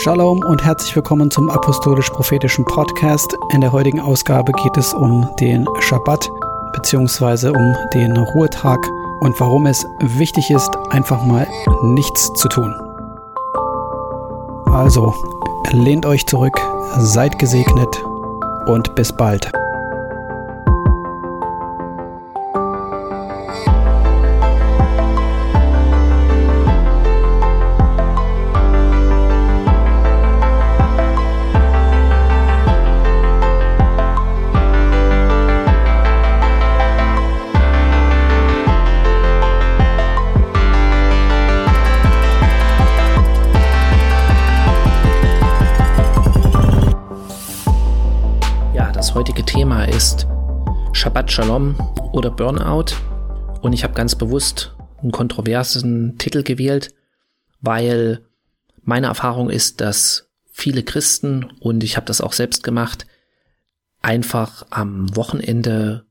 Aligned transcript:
Shalom 0.00 0.42
und 0.44 0.64
herzlich 0.64 0.96
willkommen 0.96 1.30
zum 1.30 1.50
Apostolisch-Prophetischen 1.50 2.64
Podcast. 2.64 3.36
In 3.52 3.60
der 3.60 3.72
heutigen 3.72 4.00
Ausgabe 4.00 4.50
geht 4.52 4.78
es 4.78 4.94
um 4.94 5.28
den 5.38 5.66
Schabbat 5.80 6.30
bzw. 6.72 7.48
um 7.48 7.76
den 7.92 8.16
Ruhetag 8.16 8.78
und 9.20 9.38
warum 9.38 9.66
es 9.66 9.84
wichtig 10.00 10.50
ist, 10.50 10.70
einfach 10.88 11.22
mal 11.26 11.46
nichts 11.82 12.32
zu 12.32 12.48
tun. 12.48 12.74
Also, 14.72 15.14
lehnt 15.72 16.06
euch 16.06 16.26
zurück, 16.26 16.58
seid 16.98 17.38
gesegnet 17.38 18.02
und 18.66 18.94
bis 18.94 19.12
bald. 19.12 19.52
Shabbat 51.02 51.32
Shalom 51.32 51.74
oder 52.12 52.30
Burnout. 52.30 52.94
Und 53.60 53.72
ich 53.72 53.82
habe 53.82 53.94
ganz 53.94 54.14
bewusst 54.14 54.72
einen 54.98 55.10
kontroversen 55.10 56.16
Titel 56.16 56.44
gewählt, 56.44 56.94
weil 57.60 58.24
meine 58.82 59.08
Erfahrung 59.08 59.50
ist, 59.50 59.80
dass 59.80 60.30
viele 60.52 60.84
Christen, 60.84 61.50
und 61.58 61.82
ich 61.82 61.96
habe 61.96 62.06
das 62.06 62.20
auch 62.20 62.34
selbst 62.34 62.62
gemacht, 62.62 63.06
einfach 64.00 64.64
am 64.70 65.16
Wochenende, 65.16 66.06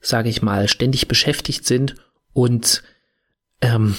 sage 0.00 0.28
ich 0.28 0.42
mal, 0.42 0.66
ständig 0.66 1.06
beschäftigt 1.06 1.64
sind 1.64 1.94
und 2.32 2.82
ähm, 3.60 3.94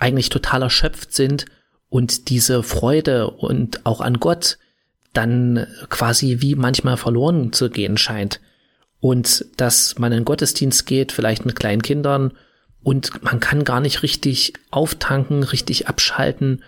eigentlich 0.00 0.28
total 0.28 0.62
erschöpft 0.62 1.14
sind 1.14 1.44
und 1.88 2.30
diese 2.30 2.64
Freude 2.64 3.30
und 3.30 3.86
auch 3.86 4.00
an 4.00 4.18
Gott 4.18 4.58
dann 5.12 5.66
quasi 5.88 6.38
wie 6.40 6.54
manchmal 6.54 6.96
verloren 6.96 7.52
zu 7.52 7.70
gehen 7.70 7.96
scheint 7.98 8.40
und 9.00 9.44
dass 9.56 9.98
man 9.98 10.12
in 10.12 10.24
Gottesdienst 10.24 10.86
geht, 10.86 11.12
vielleicht 11.12 11.44
mit 11.44 11.56
kleinen 11.56 11.82
Kindern 11.82 12.32
und 12.82 13.22
man 13.22 13.40
kann 13.40 13.64
gar 13.64 13.80
nicht 13.80 14.02
richtig 14.02 14.54
auftanken, 14.70 15.42
richtig 15.42 15.88
abschalten, 15.88 16.62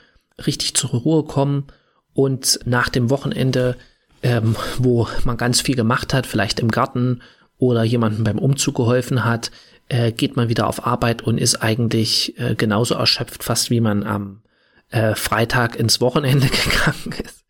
richtig 0.47 0.75
zur 0.75 0.91
Ruhe 0.91 1.25
kommen 1.25 1.67
und 2.13 2.61
nach 2.65 2.89
dem 2.89 3.11
Wochenende, 3.11 3.77
ähm, 4.23 4.57
wo 4.79 5.09
man 5.25 5.37
ganz 5.37 5.61
viel 5.61 5.77
gemacht 5.77 6.13
hat, 6.13 6.27
vielleicht 6.27 6.61
im 6.61 6.71
Garten 6.71 7.21
oder 7.59 7.85
jemandem 7.85 8.25
beim 8.25 8.39
Umzug 8.39 8.77
geholfen 8.77 9.25
hat, 9.25 9.51
äh, 9.89 10.13
geht 10.13 10.37
man 10.37 10.49
wieder 10.49 10.67
auf 10.67 10.87
Arbeit 10.87 11.23
und 11.23 11.39
ist 11.39 11.57
eigentlich 11.63 12.39
äh, 12.39 12.55
genauso 12.55 12.95
erschöpft, 12.95 13.45
fast 13.45 13.71
wie 13.71 13.81
man 13.81 14.03
am 14.03 14.43
äh, 14.91 15.15
Freitag 15.15 15.77
ins 15.77 16.01
Wochenende 16.01 16.47
gegangen 16.49 17.23
ist. 17.23 17.44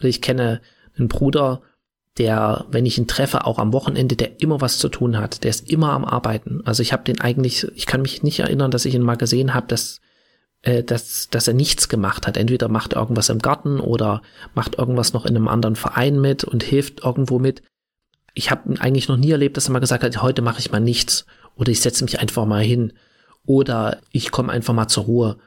Oder 0.00 0.08
ich 0.08 0.20
kenne 0.20 0.60
einen 0.98 1.08
Bruder, 1.08 1.62
der, 2.18 2.66
wenn 2.70 2.86
ich 2.86 2.98
ihn 2.98 3.06
treffe, 3.06 3.46
auch 3.46 3.58
am 3.58 3.72
Wochenende, 3.72 4.16
der 4.16 4.40
immer 4.40 4.60
was 4.60 4.78
zu 4.78 4.88
tun 4.88 5.18
hat, 5.18 5.44
der 5.44 5.50
ist 5.50 5.70
immer 5.70 5.92
am 5.92 6.04
Arbeiten. 6.04 6.60
Also 6.64 6.82
ich 6.82 6.92
habe 6.92 7.04
den 7.04 7.20
eigentlich, 7.20 7.66
ich 7.74 7.86
kann 7.86 8.02
mich 8.02 8.22
nicht 8.22 8.40
erinnern, 8.40 8.70
dass 8.70 8.84
ich 8.84 8.94
ihn 8.94 9.02
mal 9.02 9.16
gesehen 9.16 9.54
habe, 9.54 9.68
dass, 9.68 10.00
äh, 10.62 10.82
dass, 10.82 11.28
dass 11.30 11.48
er 11.48 11.54
nichts 11.54 11.88
gemacht 11.88 12.26
hat. 12.26 12.36
Entweder 12.36 12.68
macht 12.68 12.94
er 12.94 13.00
irgendwas 13.00 13.28
im 13.28 13.38
Garten 13.38 13.80
oder 13.80 14.22
macht 14.54 14.76
irgendwas 14.76 15.12
noch 15.12 15.24
in 15.24 15.36
einem 15.36 15.48
anderen 15.48 15.76
Verein 15.76 16.20
mit 16.20 16.44
und 16.44 16.62
hilft 16.62 17.04
irgendwo 17.04 17.38
mit. 17.38 17.62
Ich 18.34 18.50
habe 18.50 18.74
eigentlich 18.80 19.08
noch 19.08 19.16
nie 19.16 19.30
erlebt, 19.30 19.56
dass 19.56 19.68
er 19.68 19.72
mal 19.72 19.78
gesagt 19.78 20.02
hat, 20.02 20.22
heute 20.22 20.42
mache 20.42 20.58
ich 20.58 20.72
mal 20.72 20.80
nichts 20.80 21.26
oder 21.54 21.70
ich 21.70 21.80
setze 21.80 22.04
mich 22.04 22.20
einfach 22.20 22.44
mal 22.44 22.62
hin 22.62 22.92
oder 23.46 24.00
ich 24.10 24.30
komme 24.30 24.52
einfach 24.52 24.74
mal 24.74 24.88
zur 24.88 25.04
Ruhe. 25.04 25.38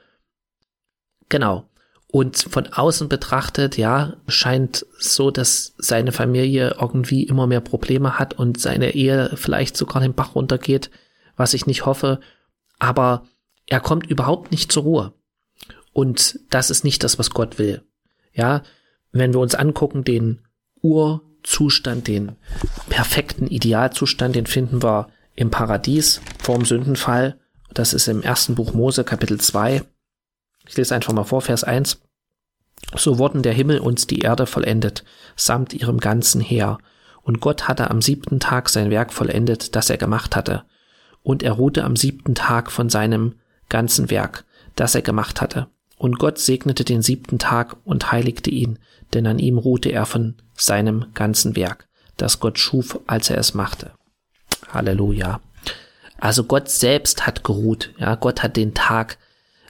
Genau. 1.30 1.70
Und 2.16 2.38
von 2.38 2.68
außen 2.68 3.10
betrachtet, 3.10 3.76
ja, 3.76 4.18
scheint 4.28 4.86
so, 5.00 5.32
dass 5.32 5.74
seine 5.80 6.12
Familie 6.12 6.76
irgendwie 6.80 7.24
immer 7.24 7.48
mehr 7.48 7.60
Probleme 7.60 8.20
hat 8.20 8.36
und 8.36 8.60
seine 8.60 8.94
Ehe 8.94 9.32
vielleicht 9.34 9.76
sogar 9.76 10.00
den 10.00 10.14
Bach 10.14 10.36
runtergeht, 10.36 10.92
was 11.38 11.56
ich 11.56 11.66
nicht 11.66 11.88
hoffe. 11.88 12.20
Aber 12.78 13.26
er 13.66 13.80
kommt 13.80 14.06
überhaupt 14.06 14.52
nicht 14.52 14.72
zur 14.72 14.84
Ruhe. 14.84 15.14
Und 15.92 16.40
das 16.52 16.70
ist 16.70 16.84
nicht 16.84 17.04
das, 17.04 17.18
was 17.18 17.32
Gott 17.32 17.58
will. 17.58 17.82
Ja, 18.32 18.62
wenn 19.12 19.34
wir 19.34 19.40
uns 19.40 19.56
angucken, 19.56 20.04
den 20.04 20.42
Urzustand, 20.84 22.08
den 22.08 22.34
perfekten 22.90 23.48
Idealzustand, 23.48 24.36
den 24.36 24.46
finden 24.46 24.84
wir 24.84 25.08
im 25.34 25.50
Paradies 25.50 26.22
vorm 26.38 26.64
Sündenfall. 26.64 27.40
Das 27.74 27.92
ist 27.92 28.08
im 28.08 28.22
ersten 28.22 28.54
Buch 28.54 28.76
Mose, 28.76 29.04
Kapitel 29.04 29.42
2. 29.42 29.82
Ich 30.68 30.78
lese 30.78 30.96
einfach 30.96 31.14
mal 31.14 31.24
vor, 31.24 31.42
Vers 31.42 31.64
1. 31.64 32.02
So 32.96 33.18
wurden 33.18 33.44
der 33.44 33.54
Himmel 33.54 33.80
und 33.80 34.12
die 34.12 34.20
Erde 34.20 34.46
vollendet, 34.46 35.04
samt 35.36 35.74
ihrem 35.74 36.00
ganzen 36.00 36.42
Heer. 36.42 36.78
Und 37.22 37.40
Gott 37.40 37.68
hatte 37.68 37.90
am 37.90 38.02
siebten 38.02 38.40
Tag 38.40 38.70
sein 38.70 38.90
Werk 38.90 39.14
vollendet, 39.14 39.76
das 39.76 39.90
er 39.90 39.98
gemacht 39.98 40.36
hatte. 40.36 40.64
Und 41.22 41.42
er 41.42 41.54
ruhte 41.54 41.84
am 41.84 41.96
siebten 41.96 42.36
Tag 42.36 42.72
von 42.72 42.90
seinem 42.90 43.36
ganzen 43.70 44.10
Werk, 44.10 44.44
das 44.76 44.94
er 44.96 45.02
gemacht 45.02 45.42
hatte. 45.42 45.68
Und 45.98 46.20
Gott 46.20 46.38
segnete 46.38 46.84
den 46.84 47.02
siebten 47.02 47.40
Tag 47.40 47.78
und 47.86 48.12
heiligte 48.12 48.50
ihn, 48.50 48.80
denn 49.14 49.26
an 49.26 49.40
ihm 49.40 49.58
ruhte 49.58 49.90
er 49.90 50.06
von 50.06 50.36
seinem 50.54 51.06
ganzen 51.14 51.56
Werk, 51.56 51.88
das 52.18 52.40
Gott 52.40 52.60
schuf, 52.60 53.00
als 53.08 53.30
er 53.30 53.38
es 53.38 53.54
machte. 53.54 53.92
Halleluja. 54.70 55.40
Also 56.20 56.44
Gott 56.44 56.70
selbst 56.70 57.26
hat 57.26 57.44
geruht. 57.44 57.94
Ja, 57.98 58.16
Gott 58.16 58.44
hat 58.44 58.58
den 58.58 58.74
Tag, 58.74 59.18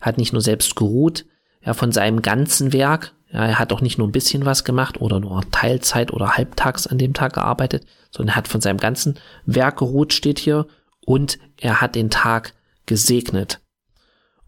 hat 0.04 0.18
nicht 0.18 0.34
nur 0.34 0.42
selbst 0.42 0.76
geruht, 0.76 1.26
ja, 1.66 1.74
von 1.74 1.92
seinem 1.92 2.22
ganzen 2.22 2.74
Werk. 2.74 3.14
Ja, 3.32 3.46
er 3.46 3.58
hat 3.58 3.74
auch 3.74 3.82
nicht 3.82 3.98
nur 3.98 4.08
ein 4.08 4.12
bisschen 4.12 4.46
was 4.46 4.64
gemacht 4.64 5.02
oder 5.02 5.20
nur 5.20 5.42
Teilzeit 5.50 6.14
oder 6.14 6.38
halbtags 6.38 6.86
an 6.86 7.00
dem 7.00 7.14
Tag 7.14 7.34
gearbeitet, 7.34 7.86
sondern 8.12 8.34
er 8.34 8.36
hat 8.36 8.48
von 8.48 8.62
seinem 8.62 8.78
ganzen 8.78 9.16
Werk 9.46 9.80
geruht, 9.80 10.14
steht 10.14 10.38
hier, 10.38 10.68
und 11.06 11.40
er 11.60 11.82
hat 11.82 11.96
den 11.96 12.10
Tag 12.10 12.54
gesegnet 12.86 13.60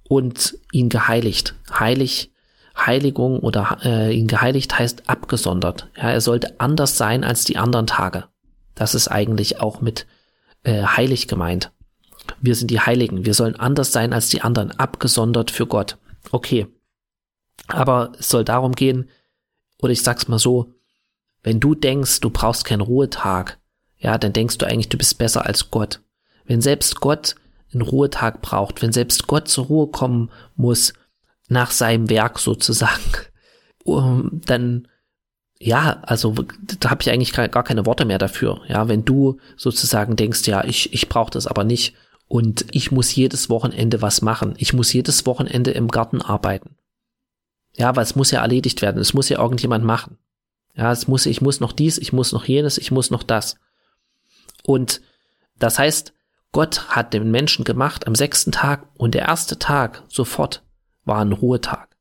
und 0.07 0.57
ihn 0.71 0.89
geheiligt. 0.89 1.55
Heilig, 1.71 2.31
Heiligung 2.77 3.39
oder 3.39 3.79
äh, 3.83 4.15
ihn 4.15 4.27
geheiligt 4.27 4.77
heißt 4.77 5.09
abgesondert. 5.09 5.89
Ja, 5.97 6.11
er 6.11 6.21
sollte 6.21 6.59
anders 6.59 6.97
sein 6.97 7.23
als 7.23 7.43
die 7.43 7.57
anderen 7.57 7.87
Tage. 7.87 8.25
Das 8.75 8.93
ist 8.93 9.07
eigentlich 9.07 9.61
auch 9.61 9.81
mit 9.81 10.05
äh, 10.63 10.83
heilig 10.83 11.27
gemeint. 11.27 11.71
Wir 12.45 12.55
sind 12.55 12.71
die 12.71 12.79
Heiligen. 12.79 13.25
Wir 13.25 13.33
sollen 13.33 13.55
anders 13.55 13.91
sein 13.91 14.13
als 14.13 14.29
die 14.29 14.41
anderen, 14.41 14.71
abgesondert 14.71 15.51
für 15.51 15.67
Gott. 15.67 15.97
Okay. 16.31 16.67
Aber 17.67 18.11
es 18.19 18.29
soll 18.29 18.43
darum 18.43 18.73
gehen, 18.73 19.09
oder 19.81 19.91
ich 19.91 20.03
sag's 20.03 20.27
mal 20.27 20.39
so, 20.39 20.73
wenn 21.43 21.59
du 21.59 21.75
denkst, 21.75 22.21
du 22.21 22.29
brauchst 22.29 22.65
keinen 22.65 22.81
Ruhetag, 22.81 23.59
ja, 23.97 24.17
dann 24.17 24.33
denkst 24.33 24.57
du 24.57 24.65
eigentlich, 24.65 24.89
du 24.89 24.97
bist 24.97 25.17
besser 25.17 25.45
als 25.45 25.71
Gott. 25.71 26.01
Wenn 26.45 26.61
selbst 26.61 26.99
Gott 26.99 27.35
einen 27.73 27.81
Ruhetag 27.81 28.41
braucht, 28.41 28.81
wenn 28.81 28.91
selbst 28.91 29.27
Gott 29.27 29.47
zur 29.47 29.65
Ruhe 29.65 29.87
kommen 29.87 30.31
muss, 30.55 30.93
nach 31.47 31.71
seinem 31.71 32.09
Werk 32.09 32.39
sozusagen, 32.39 33.01
dann 34.45 34.87
ja, 35.59 35.99
also 36.01 36.35
da 36.79 36.89
habe 36.89 37.01
ich 37.01 37.09
eigentlich 37.09 37.31
gar 37.31 37.63
keine 37.63 37.85
Worte 37.85 38.05
mehr 38.05 38.17
dafür. 38.17 38.61
Ja, 38.67 38.87
wenn 38.89 39.05
du 39.05 39.39
sozusagen 39.55 40.15
denkst, 40.15 40.45
ja, 40.47 40.63
ich, 40.65 40.93
ich 40.93 41.07
brauche 41.07 41.31
das 41.31 41.47
aber 41.47 41.63
nicht 41.63 41.95
und 42.27 42.65
ich 42.71 42.91
muss 42.91 43.13
jedes 43.15 43.49
Wochenende 43.49 44.01
was 44.01 44.21
machen. 44.21 44.55
Ich 44.57 44.73
muss 44.73 44.91
jedes 44.93 45.25
Wochenende 45.25 45.71
im 45.71 45.87
Garten 45.87 46.21
arbeiten. 46.21 46.75
Ja, 47.75 47.95
weil 47.95 48.03
es 48.03 48.15
muss 48.15 48.31
ja 48.31 48.41
erledigt 48.41 48.81
werden. 48.81 49.01
Es 49.01 49.13
muss 49.13 49.29
ja 49.29 49.39
irgendjemand 49.39 49.85
machen. 49.85 50.17
Ja, 50.75 50.91
es 50.91 51.07
muss, 51.07 51.25
ich 51.25 51.41
muss 51.41 51.59
noch 51.59 51.71
dies, 51.71 51.97
ich 51.97 52.13
muss 52.13 52.31
noch 52.31 52.45
jenes, 52.45 52.77
ich 52.77 52.91
muss 52.91 53.11
noch 53.11 53.23
das. 53.23 53.57
Und 54.63 55.01
das 55.57 55.79
heißt, 55.79 56.13
Gott 56.51 56.89
hat 56.89 57.13
den 57.13 57.31
Menschen 57.31 57.65
gemacht 57.65 58.07
am 58.07 58.15
sechsten 58.15 58.51
Tag 58.51 58.87
und 58.95 59.13
der 59.13 59.23
erste 59.23 59.59
Tag 59.59 60.03
sofort 60.07 60.63
war 61.03 61.19
ein 61.19 61.33
Ruhetag. 61.33 61.95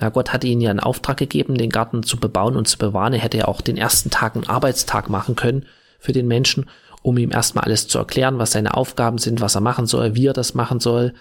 Ja, 0.00 0.08
Gott 0.08 0.32
hatte 0.32 0.46
ihnen 0.46 0.60
ja 0.60 0.70
einen 0.70 0.80
Auftrag 0.80 1.16
gegeben, 1.16 1.56
den 1.56 1.70
Garten 1.70 2.02
zu 2.02 2.18
bebauen 2.18 2.56
und 2.56 2.66
zu 2.66 2.78
bewahren. 2.78 3.12
Er 3.12 3.20
hätte 3.20 3.38
ja 3.38 3.44
auch 3.46 3.60
den 3.60 3.76
ersten 3.76 4.10
Tag 4.10 4.34
einen 4.34 4.48
Arbeitstag 4.48 5.08
machen 5.08 5.36
können 5.36 5.66
für 6.00 6.12
den 6.12 6.26
Menschen 6.26 6.68
um 7.04 7.18
ihm 7.18 7.32
erstmal 7.32 7.66
alles 7.66 7.86
zu 7.86 7.98
erklären, 7.98 8.38
was 8.38 8.52
seine 8.52 8.74
Aufgaben 8.78 9.18
sind, 9.18 9.42
was 9.42 9.54
er 9.54 9.60
machen 9.60 9.84
soll, 9.84 10.14
wie 10.14 10.26
er 10.26 10.32
das 10.32 10.54
machen 10.54 10.80
soll. 10.80 11.12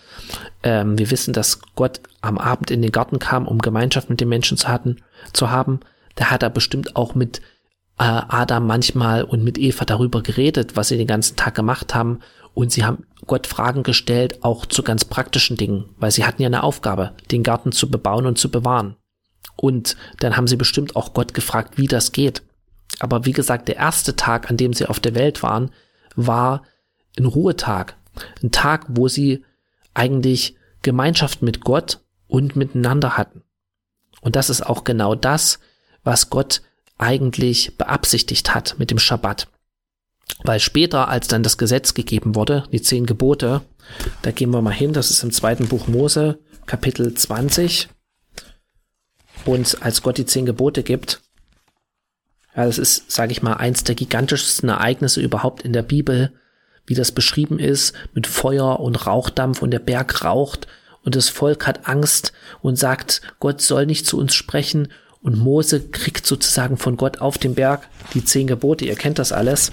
Ähm, 0.64 0.98
wir 0.98 1.12
wissen, 1.12 1.34
dass 1.34 1.60
Gott 1.76 2.00
am 2.22 2.38
Abend 2.38 2.72
in 2.72 2.82
den 2.82 2.94
Garten 2.94 3.20
kam, 3.20 3.50
um 3.50 3.60
Gemeinschaft 3.60 4.10
mit 4.10 4.22
den 4.22 4.30
Menschen 4.30 4.58
zu, 4.58 4.70
hatten, 4.70 5.02
zu 5.34 5.52
haben. 5.52 5.82
Da 6.16 6.32
hat 6.32 6.42
er 6.42 6.50
bestimmt 6.50 6.96
auch 6.96 7.16
mit 7.16 7.40
äh, 8.00 8.04
Adam 8.06 8.66
manchmal 8.66 9.26
und 9.26 9.44
mit 9.44 9.58
Eva 9.58 9.84
darüber 9.84 10.24
geredet, 10.24 10.78
was 10.78 10.88
sie 10.88 10.96
den 10.96 11.06
ganzen 11.06 11.36
Tag 11.36 11.54
gemacht 11.54 11.94
haben. 11.94 12.20
Und 12.54 12.72
sie 12.72 12.86
haben 12.86 13.06
Gott 13.28 13.46
Fragen 13.46 13.84
gestellt, 13.84 14.42
auch 14.42 14.66
zu 14.66 14.84
ganz 14.84 15.04
praktischen 15.04 15.58
Dingen, 15.58 15.90
weil 15.98 16.12
sie 16.12 16.24
hatten 16.24 16.42
ja 16.42 16.48
eine 16.48 16.64
Aufgabe, 16.64 17.12
den 17.30 17.44
Garten 17.44 17.74
zu 17.74 17.92
bebauen 17.92 18.26
und 18.26 18.38
zu 18.38 18.50
bewahren. 18.50 18.96
Und 19.58 19.98
dann 20.22 20.38
haben 20.38 20.48
sie 20.48 20.56
bestimmt 20.56 20.96
auch 20.96 21.14
Gott 21.14 21.34
gefragt, 21.34 21.78
wie 21.78 21.88
das 21.88 22.14
geht. 22.14 22.42
Aber 23.00 23.26
wie 23.26 23.32
gesagt, 23.32 23.68
der 23.68 23.78
erste 23.78 24.16
Tag, 24.16 24.50
an 24.50 24.58
dem 24.58 24.74
sie 24.74 24.86
auf 24.86 25.00
der 25.00 25.16
Welt 25.16 25.44
waren, 25.44 25.72
war 26.16 26.64
ein 27.18 27.26
Ruhetag. 27.26 27.96
Ein 28.42 28.52
Tag, 28.52 28.86
wo 28.90 29.08
sie 29.08 29.44
eigentlich 29.94 30.56
Gemeinschaft 30.82 31.42
mit 31.42 31.62
Gott 31.62 32.00
und 32.28 32.56
miteinander 32.56 33.18
hatten. 33.18 33.44
Und 34.22 34.36
das 34.36 34.50
ist 34.50 34.66
auch 34.66 34.84
genau 34.84 35.16
das, 35.16 35.60
was 36.04 36.30
Gott 36.30 36.62
eigentlich 36.98 37.78
beabsichtigt 37.78 38.54
hat 38.54 38.76
mit 38.78 38.92
dem 38.92 39.00
Schabbat. 39.00 39.48
Weil 40.44 40.60
später, 40.60 41.10
als 41.10 41.28
dann 41.28 41.44
das 41.44 41.58
Gesetz 41.58 41.94
gegeben 41.94 42.36
wurde, 42.36 42.64
die 42.72 42.82
zehn 42.82 43.06
Gebote, 43.06 43.62
da 44.22 44.32
gehen 44.32 44.52
wir 44.52 44.62
mal 44.62 44.74
hin, 44.74 44.94
das 44.94 45.12
ist 45.12 45.24
im 45.24 45.32
zweiten 45.32 45.68
Buch 45.68 45.88
Mose, 45.88 46.40
Kapitel 46.66 47.14
20. 47.14 47.90
Und 49.46 49.82
als 49.82 50.02
Gott 50.02 50.18
die 50.18 50.26
zehn 50.26 50.46
Gebote 50.46 50.84
gibt, 50.84 51.22
ja, 52.56 52.66
das 52.66 52.78
ist, 52.78 53.12
sage 53.12 53.32
ich 53.32 53.42
mal, 53.42 53.54
eins 53.54 53.84
der 53.84 53.96
gigantischsten 53.96 54.70
Ereignisse 54.70 55.22
überhaupt 55.22 55.64
in 55.64 55.74
der 55.74 55.82
Bibel, 55.82 56.32
wie 56.86 56.96
das 56.96 57.12
beschrieben 57.12 57.60
ist, 57.60 57.94
mit 58.14 58.28
Feuer 58.28 58.80
und 58.80 59.08
Rauchdampf 59.08 59.62
und 59.62 59.72
der 59.72 59.80
Berg 59.80 60.24
raucht 60.24 60.68
und 61.04 61.16
das 61.16 61.30
Volk 61.30 61.68
hat 61.68 61.88
Angst 61.88 62.34
und 62.62 62.78
sagt, 62.78 63.22
Gott 63.40 63.62
soll 63.62 63.86
nicht 63.86 64.06
zu 64.06 64.18
uns 64.18 64.36
sprechen 64.36 64.90
und 65.22 65.38
Mose 65.38 65.82
kriegt 65.90 66.26
sozusagen 66.26 66.78
von 66.78 66.98
Gott 66.98 67.22
auf 67.22 67.38
dem 67.38 67.56
Berg 67.56 67.88
die 68.14 68.24
zehn 68.26 68.48
Gebote, 68.48 68.86
ihr 68.86 68.96
kennt 68.96 69.20
das 69.20 69.32
alles. 69.32 69.72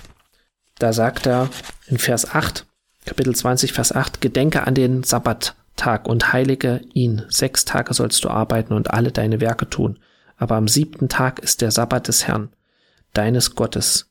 Da 0.78 0.92
sagt 0.92 1.26
er 1.26 1.50
in 1.88 1.98
Vers 1.98 2.30
8, 2.30 2.64
Kapitel 3.04 3.34
20, 3.34 3.72
Vers 3.72 3.92
8, 3.94 4.20
Gedenke 4.20 4.66
an 4.66 4.74
den 4.74 5.02
Sabbattag 5.02 6.06
und 6.06 6.32
heilige 6.32 6.80
ihn. 6.94 7.24
Sechs 7.28 7.64
Tage 7.64 7.92
sollst 7.92 8.24
du 8.24 8.28
arbeiten 8.28 8.72
und 8.72 8.90
alle 8.90 9.12
deine 9.12 9.40
Werke 9.40 9.68
tun. 9.68 9.98
Aber 10.36 10.54
am 10.54 10.68
siebten 10.68 11.08
Tag 11.08 11.40
ist 11.40 11.60
der 11.60 11.70
Sabbat 11.70 12.08
des 12.08 12.26
Herrn, 12.26 12.50
deines 13.12 13.54
Gottes. 13.54 14.10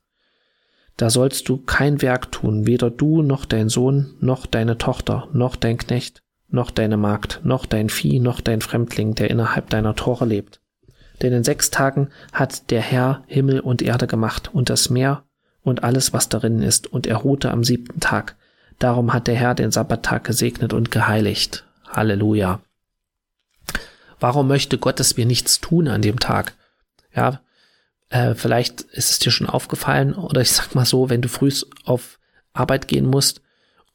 Da 0.98 1.10
sollst 1.10 1.48
du 1.48 1.57
kein 1.57 2.01
Werk 2.01 2.31
tun, 2.31 2.66
weder 2.66 2.90
du 2.90 3.22
noch 3.22 3.46
dein 3.46 3.69
Sohn, 3.69 4.16
noch 4.19 4.46
deine 4.46 4.78
Tochter, 4.78 5.30
noch 5.31 5.56
dein 5.56 5.78
Knecht, 5.78 6.24
noch 6.50 6.72
deine 6.72 6.98
Magd, 6.98 7.42
noch 7.44 7.66
dein 7.66 7.90
Vieh, 7.90 8.19
noch 8.19 8.42
dein 8.42 8.62
Fremdling, 8.62 9.16
der 9.16 9.30
innerhalb 9.30 9.69
deiner 9.69 9.96
Tore 9.96 10.25
lebt. 10.25 10.62
Denn 11.22 11.34
in 11.34 11.44
sechs 11.44 11.69
Tagen 11.69 12.10
hat 12.34 12.69
der 12.72 12.81
Herr 12.81 13.24
Himmel 13.28 13.60
und 13.60 13.81
Erde 13.81 14.07
gemacht 14.07 14.50
und 14.54 14.69
das 14.69 14.90
Meer 14.90 15.24
und 15.63 15.84
alles, 15.84 16.13
was 16.13 16.30
darin 16.30 16.62
ist, 16.62 16.88
und 16.88 17.07
er 17.07 17.18
ruhte 17.18 17.51
am 17.51 17.63
siebten 17.63 18.00
Tag. 18.00 18.36
Darum 18.80 19.13
hat 19.13 19.28
der 19.28 19.36
Herr 19.36 19.56
den 19.56 19.72
Sabbattag 19.72 20.24
gesegnet 20.24 20.74
und 20.74 20.92
geheiligt. 20.92 21.66
Halleluja. 21.88 22.62
Warum 24.19 24.48
möchte 24.48 24.78
Gott, 24.78 25.00
dass 25.00 25.18
wir 25.18 25.25
nichts 25.25 25.60
tun 25.60 25.88
an 25.88 26.01
dem 26.01 26.19
Tag? 26.19 26.56
Ja, 27.16 27.42
äh, 28.10 28.34
vielleicht 28.36 28.82
ist 28.82 29.12
es 29.12 29.20
dir 29.20 29.32
schon 29.32 29.48
aufgefallen, 29.48 30.14
oder 30.14 30.42
ich 30.42 30.52
sag 30.52 30.76
mal 30.76 30.86
so, 30.86 31.10
wenn 31.10 31.22
du 31.22 31.30
früh 31.30 31.52
auf 31.86 32.20
Arbeit 32.54 32.88
gehen 32.88 33.06
musst 33.06 33.42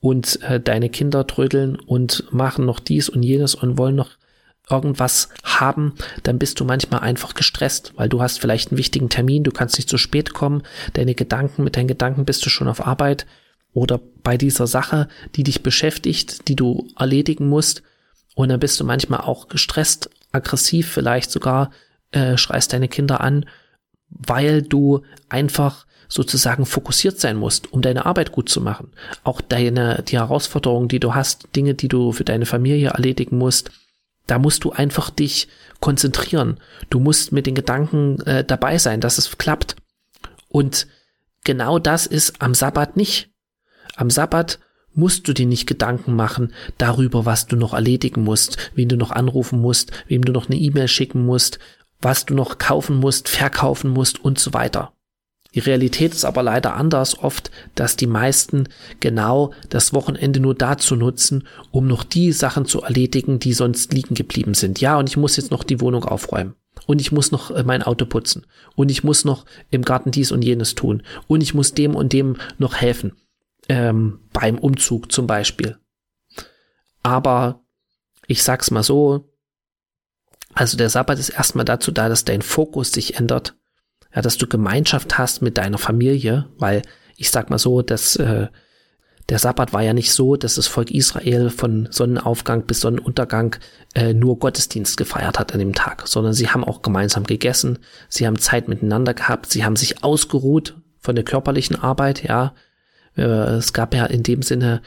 und 0.01 0.41
äh, 0.43 0.61
deine 0.61 0.89
Kinder 0.89 1.27
trödeln 1.27 1.77
und 1.77 2.33
machen 2.33 2.65
noch 2.65 2.81
dies 2.81 3.09
und 3.09 3.23
jenes 3.23 3.55
und 3.55 3.79
wollen 3.79 3.97
noch 3.97 4.11
irgendwas 4.71 5.29
haben, 5.43 5.95
dann 6.23 6.39
bist 6.39 6.59
du 6.59 6.65
manchmal 6.65 7.01
einfach 7.01 7.35
gestresst, 7.35 7.93
weil 7.97 8.09
du 8.09 8.23
hast 8.23 8.41
vielleicht 8.41 8.71
einen 8.71 8.79
wichtigen 8.79 9.11
Termin, 9.11 9.45
du 9.45 9.51
kannst 9.51 9.77
nicht 9.77 9.91
zu 9.91 9.99
spät 9.99 10.33
kommen, 10.33 10.63
deine 10.95 11.15
Gedanken, 11.15 11.65
mit 11.65 11.77
deinen 11.77 11.89
Gedanken 11.89 12.25
bist 12.25 12.45
du 12.47 12.51
schon 12.51 12.69
auf 12.69 12.87
Arbeit 12.87 13.27
oder 13.75 14.01
bei 14.23 14.39
dieser 14.39 14.67
Sache, 14.67 15.09
die 15.35 15.43
dich 15.43 15.63
beschäftigt, 15.63 16.49
die 16.49 16.57
du 16.57 16.89
erledigen 16.99 17.49
musst 17.49 17.83
und 18.35 18.49
dann 18.49 18.61
bist 18.61 18.81
du 18.81 18.85
manchmal 18.85 19.21
auch 19.21 19.49
gestresst, 19.49 20.09
aggressiv 20.33 20.91
vielleicht 20.91 21.31
sogar, 21.31 21.71
äh, 22.13 22.39
schreist 22.39 22.73
deine 22.73 22.89
Kinder 22.89 23.21
an, 23.21 23.45
weil 24.15 24.63
du 24.63 25.03
einfach 25.29 25.87
sozusagen 26.09 26.67
fokussiert 26.67 27.19
sein 27.19 27.37
musst, 27.37 27.73
um 27.73 27.83
deine 27.83 28.07
Arbeit 28.07 28.33
gut 28.33 28.49
zu 28.49 28.61
machen. 28.61 28.93
Auch 29.25 29.41
deine, 29.41 30.03
die 30.07 30.19
Herausforderungen, 30.19 30.89
die 30.89 31.01
du 31.01 31.15
hast, 31.15 31.49
Dinge, 31.57 31.75
die 31.75 31.89
du 31.89 32.13
für 32.13 32.25
deine 32.25 32.47
Familie 32.47 32.91
erledigen 32.91 33.39
musst, 33.39 33.71
da 34.27 34.39
musst 34.39 34.65
du 34.65 34.71
einfach 34.71 35.11
dich 35.11 35.49
konzentrieren. 35.81 36.59
Du 36.89 36.99
musst 36.99 37.33
mit 37.33 37.47
den 37.47 37.55
Gedanken 37.55 38.21
äh, 38.23 38.45
dabei 38.45 38.79
sein, 38.79 39.01
dass 39.01 39.19
es 39.19 39.37
klappt. 39.39 39.77
Und 40.49 40.87
genau 41.45 41.79
das 41.79 42.07
ist 42.07 42.41
am 42.41 42.55
Sabbat 42.55 42.97
nicht. 42.97 43.31
Am 43.97 44.09
Sabbat 44.09 44.61
musst 44.95 45.27
du 45.29 45.33
dir 45.33 45.47
nicht 45.47 45.67
Gedanken 45.67 46.15
machen 46.15 46.53
darüber, 46.79 47.27
was 47.27 47.47
du 47.47 47.57
noch 47.57 47.75
erledigen 47.75 48.23
musst, 48.23 48.57
wen 48.75 48.89
du 48.89 48.97
noch 48.97 49.11
anrufen 49.11 49.61
musst, 49.61 49.91
wem 50.07 50.25
du 50.25 50.33
noch 50.33 50.49
eine 50.49 50.57
E-Mail 50.57 50.89
schicken 50.89 51.27
musst, 51.27 51.59
was 52.05 52.27
du 52.27 52.35
noch 52.35 52.59
kaufen 52.59 52.97
musst, 52.97 53.29
verkaufen 53.29 53.91
musst 53.91 54.25
und 54.25 54.39
so 54.39 54.53
weiter. 54.53 54.93
Die 55.55 55.61
Realität 55.61 56.13
ist 56.13 56.25
aber 56.25 56.43
leider 56.43 56.75
anders 56.75 57.19
oft, 57.19 57.51
dass 57.77 57.97
die 57.97 58.09
meisten 58.09 58.69
genau 58.99 59.53
das 59.71 59.93
Wochenende 59.93 60.41
nur 60.41 60.55
dazu 60.55 60.97
nutzen, 60.97 61.47
um 61.71 61.87
noch 61.87 62.03
die 62.03 62.33
Sachen 62.33 62.67
zu 62.67 62.83
erledigen, 62.83 63.39
die 63.39 63.53
sonst 63.53 63.93
liegen 63.93 64.17
geblieben 64.17 64.55
sind. 64.55 64.81
Ja, 64.81 64.99
und 64.99 65.09
ich 65.09 65.17
muss 65.17 65.37
jetzt 65.37 65.53
noch 65.53 65.63
die 65.63 65.81
Wohnung 65.81 66.05
aufräumen. 66.05 66.55
Und 66.87 67.01
ich 67.01 67.13
muss 67.13 67.31
noch 67.31 67.53
äh, 67.53 67.63
mein 67.63 67.85
Auto 67.85 68.05
putzen. 68.05 68.47
Und 68.75 68.91
ich 68.91 69.05
muss 69.05 69.25
noch 69.25 69.45
im 69.71 69.83
Garten 69.83 70.11
dies 70.11 70.33
und 70.33 70.43
jenes 70.43 70.75
tun. 70.75 71.05
Und 71.29 71.41
ich 71.41 71.55
muss 71.55 71.73
dem 71.73 71.95
und 71.95 72.13
dem 72.13 72.37
noch 72.59 72.75
helfen. 72.75 73.13
Ähm, 73.69 74.19
beim 74.33 74.59
Umzug 74.59 75.13
zum 75.13 75.29
Beispiel. 75.29 75.79
Aber 77.05 77.65
ich 78.27 78.43
sag's 78.43 78.73
mal 78.73 78.83
so. 78.83 79.34
Also 80.55 80.77
der 80.77 80.89
Sabbat 80.89 81.19
ist 81.19 81.31
erstmal 81.31 81.65
dazu 81.65 81.91
da, 81.91 82.09
dass 82.09 82.25
dein 82.25 82.43
Fokus 82.43 82.93
sich 82.93 83.17
ändert 83.17 83.55
ja, 84.15 84.23
dass 84.23 84.39
du 84.39 84.47
Gemeinschaft 84.47 85.19
hast 85.19 85.43
mit 85.43 85.59
deiner 85.59 85.79
Familie, 85.79 86.47
weil 86.59 86.83
ich 87.17 87.31
sag 87.31 87.51
mal 87.51 87.59
so, 87.59 87.83
dass 87.83 88.17
äh, 88.17 88.49
der 89.29 89.39
Sabbat 89.39 89.73
war 89.73 89.83
ja 89.83 89.95
nicht 89.95 90.13
so, 90.13 90.37
dass 90.37 90.57
das 90.57 90.67
Volk 90.67 90.91
Israel 90.91 91.51
von 91.51 91.89
Sonnenaufgang 91.91 92.67
bis 92.67 92.81
Sonnenuntergang 92.81 93.57
äh, 93.95 94.13
nur 94.13 94.39
Gottesdienst 94.39 94.97
gefeiert 94.97 95.39
hat 95.39 95.53
an 95.53 95.59
dem 95.59 95.73
Tag, 95.73 96.07
sondern 96.07 96.35
sie 96.35 96.51
haben 96.51 96.65
auch 96.65 96.83
gemeinsam 96.83 97.25
gegessen, 97.25 97.79
sie 98.09 98.27
haben 98.27 98.39
Zeit 98.39 98.69
miteinander 98.69 99.15
gehabt, 99.15 99.51
sie 99.51 99.65
haben 99.65 99.77
sich 99.77 100.05
ausgeruht 100.05 100.77
von 100.99 101.15
der 101.15 101.25
körperlichen 101.25 101.77
Arbeit, 101.77 102.23
ja. 102.23 102.55
Äh, 103.17 103.23
es 103.23 103.73
gab 103.73 103.95
ja 103.95 104.05
in 104.07 104.23
dem 104.23 104.43
Sinne 104.43 104.83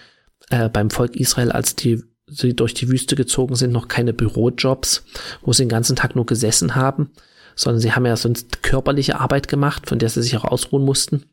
äh, 0.50 0.70
beim 0.70 0.90
Volk 0.90 1.16
Israel, 1.16 1.52
als 1.52 1.76
die 1.76 2.04
sie 2.28 2.54
durch 2.54 2.74
die 2.74 2.90
Wüste 2.90 3.16
gezogen 3.16 3.56
sind, 3.56 3.72
noch 3.72 3.88
keine 3.88 4.14
Bürojobs, 4.14 5.04
wo 5.42 5.54
sie 5.54 5.64
den 5.64 5.70
ganzen 5.70 5.96
Tag 5.96 6.16
nur 6.16 6.26
gesessen 6.26 6.76
haben, 6.76 7.12
sondern 7.56 7.82
sie 7.82 7.94
haben 7.94 8.06
ja 8.06 8.16
sonst 8.18 8.62
körperliche 8.64 9.20
Arbeit 9.20 9.48
gemacht, 9.48 9.88
von 9.88 9.98
der 9.98 10.10
sie 10.10 10.22
sich 10.22 10.36
auch 10.38 10.46
ausruhen 10.46 10.84
mussten. 10.84 11.26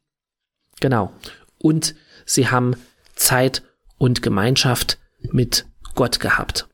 Genau. 0.81 1.13
Und 1.59 1.95
sie 2.25 2.49
haben 2.49 2.77
Zeit 3.15 3.63
und 3.99 4.23
Gemeinschaft 4.23 4.99
mit 5.21 5.67
Gott 5.95 6.21
gehabt. 6.21 6.69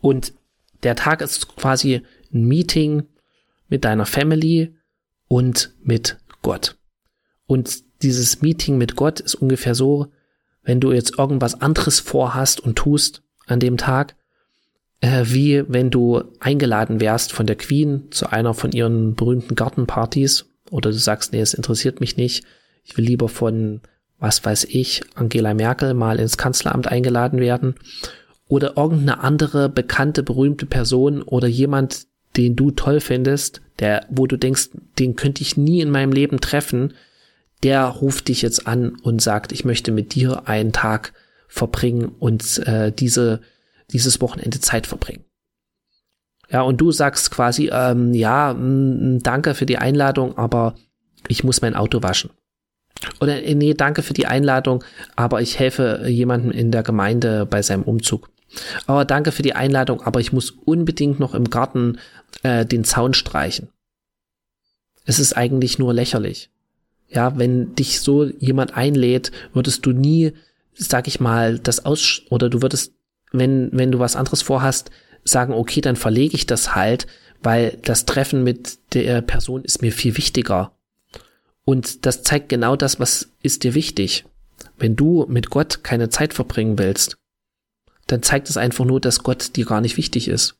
Und 0.00 0.32
der 0.82 0.96
Tag 0.96 1.20
ist 1.20 1.56
quasi 1.56 2.02
ein 2.32 2.44
Meeting 2.44 3.04
mit 3.68 3.84
deiner 3.84 4.06
Family 4.06 4.74
und 5.28 5.74
mit 5.82 6.18
Gott. 6.42 6.76
Und 7.46 7.82
dieses 8.02 8.40
Meeting 8.40 8.78
mit 8.78 8.96
Gott 8.96 9.20
ist 9.20 9.34
ungefähr 9.34 9.74
so, 9.74 10.10
wenn 10.62 10.80
du 10.80 10.92
jetzt 10.92 11.18
irgendwas 11.18 11.60
anderes 11.60 12.00
vorhast 12.00 12.60
und 12.60 12.76
tust 12.76 13.22
an 13.46 13.60
dem 13.60 13.76
Tag, 13.76 14.14
äh, 15.00 15.24
wie 15.26 15.64
wenn 15.68 15.90
du 15.90 16.22
eingeladen 16.40 17.00
wärst 17.00 17.32
von 17.32 17.46
der 17.46 17.56
Queen 17.56 18.10
zu 18.10 18.30
einer 18.30 18.54
von 18.54 18.72
ihren 18.72 19.14
berühmten 19.14 19.54
Gartenpartys 19.54 20.46
oder 20.70 20.90
du 20.90 20.98
sagst, 20.98 21.32
nee, 21.32 21.40
es 21.40 21.54
interessiert 21.54 22.00
mich 22.00 22.16
nicht, 22.16 22.44
ich 22.84 22.96
will 22.96 23.04
lieber 23.04 23.28
von, 23.28 23.80
was 24.18 24.44
weiß 24.44 24.64
ich, 24.64 25.02
Angela 25.14 25.54
Merkel 25.54 25.94
mal 25.94 26.18
ins 26.18 26.36
Kanzleramt 26.36 26.88
eingeladen 26.88 27.40
werden 27.40 27.74
oder 28.48 28.76
irgendeine 28.76 29.20
andere 29.20 29.68
bekannte, 29.68 30.22
berühmte 30.22 30.66
Person 30.66 31.22
oder 31.22 31.48
jemand, 31.48 32.06
den 32.36 32.56
du 32.56 32.70
toll 32.70 33.00
findest, 33.00 33.62
der, 33.78 34.06
wo 34.10 34.26
du 34.26 34.36
denkst, 34.36 34.70
den 34.98 35.16
könnte 35.16 35.42
ich 35.42 35.56
nie 35.56 35.80
in 35.80 35.90
meinem 35.90 36.12
Leben 36.12 36.40
treffen, 36.40 36.94
der 37.62 37.84
ruft 37.84 38.28
dich 38.28 38.42
jetzt 38.42 38.66
an 38.66 38.96
und 39.02 39.20
sagt, 39.20 39.52
ich 39.52 39.64
möchte 39.64 39.92
mit 39.92 40.14
dir 40.14 40.48
einen 40.48 40.72
Tag 40.72 41.12
verbringen 41.48 42.12
und 42.18 42.58
äh, 42.66 42.92
diese 42.92 43.40
dieses 43.92 44.20
Wochenende 44.20 44.60
Zeit 44.60 44.86
verbringen. 44.86 45.24
Ja, 46.48 46.62
und 46.62 46.80
du 46.80 46.90
sagst 46.90 47.30
quasi, 47.30 47.70
ähm, 47.72 48.12
ja, 48.14 48.54
mh, 48.54 48.60
mm, 48.60 49.22
danke 49.22 49.54
für 49.54 49.66
die 49.66 49.78
Einladung, 49.78 50.36
aber 50.36 50.74
ich 51.28 51.44
muss 51.44 51.62
mein 51.62 51.76
Auto 51.76 52.02
waschen. 52.02 52.30
Oder 53.20 53.42
äh, 53.44 53.54
nee, 53.54 53.74
danke 53.74 54.02
für 54.02 54.14
die 54.14 54.26
Einladung, 54.26 54.82
aber 55.14 55.40
ich 55.40 55.58
helfe 55.58 56.04
jemandem 56.06 56.50
in 56.50 56.72
der 56.72 56.82
Gemeinde 56.82 57.46
bei 57.46 57.62
seinem 57.62 57.84
Umzug. 57.84 58.30
Aber 58.86 59.04
danke 59.04 59.30
für 59.30 59.42
die 59.42 59.54
Einladung, 59.54 60.02
aber 60.02 60.18
ich 60.18 60.32
muss 60.32 60.50
unbedingt 60.50 61.20
noch 61.20 61.34
im 61.34 61.50
Garten 61.50 61.98
äh, 62.42 62.66
den 62.66 62.84
Zaun 62.84 63.14
streichen. 63.14 63.68
Es 65.04 65.20
ist 65.20 65.36
eigentlich 65.36 65.78
nur 65.78 65.94
lächerlich. 65.94 66.50
Ja, 67.10 67.36
wenn 67.38 67.74
dich 67.74 68.00
so 68.00 68.24
jemand 68.24 68.76
einlädt, 68.76 69.32
würdest 69.52 69.84
du 69.84 69.92
nie, 69.92 70.32
sag 70.74 71.08
ich 71.08 71.20
mal, 71.20 71.58
das 71.58 71.84
aus 71.84 72.22
oder 72.30 72.48
du 72.48 72.62
würdest 72.62 72.92
wenn, 73.32 73.70
wenn 73.72 73.92
du 73.92 73.98
was 73.98 74.16
anderes 74.16 74.42
vorhast, 74.42 74.90
sagen, 75.24 75.52
okay, 75.52 75.80
dann 75.80 75.96
verlege 75.96 76.34
ich 76.34 76.46
das 76.46 76.74
halt, 76.74 77.06
weil 77.42 77.78
das 77.82 78.06
Treffen 78.06 78.42
mit 78.42 78.78
der 78.94 79.22
Person 79.22 79.64
ist 79.64 79.82
mir 79.82 79.92
viel 79.92 80.16
wichtiger. 80.16 80.72
Und 81.64 82.06
das 82.06 82.22
zeigt 82.22 82.48
genau 82.48 82.76
das, 82.76 82.98
was 83.00 83.30
ist 83.42 83.64
dir 83.64 83.74
wichtig. 83.74 84.24
Wenn 84.78 84.96
du 84.96 85.26
mit 85.28 85.50
Gott 85.50 85.84
keine 85.84 86.08
Zeit 86.08 86.34
verbringen 86.34 86.78
willst, 86.78 87.18
dann 88.06 88.22
zeigt 88.22 88.50
es 88.50 88.56
einfach 88.56 88.84
nur, 88.84 89.00
dass 89.00 89.22
Gott 89.22 89.56
dir 89.56 89.64
gar 89.64 89.80
nicht 89.80 89.96
wichtig 89.96 90.26
ist. 90.28 90.56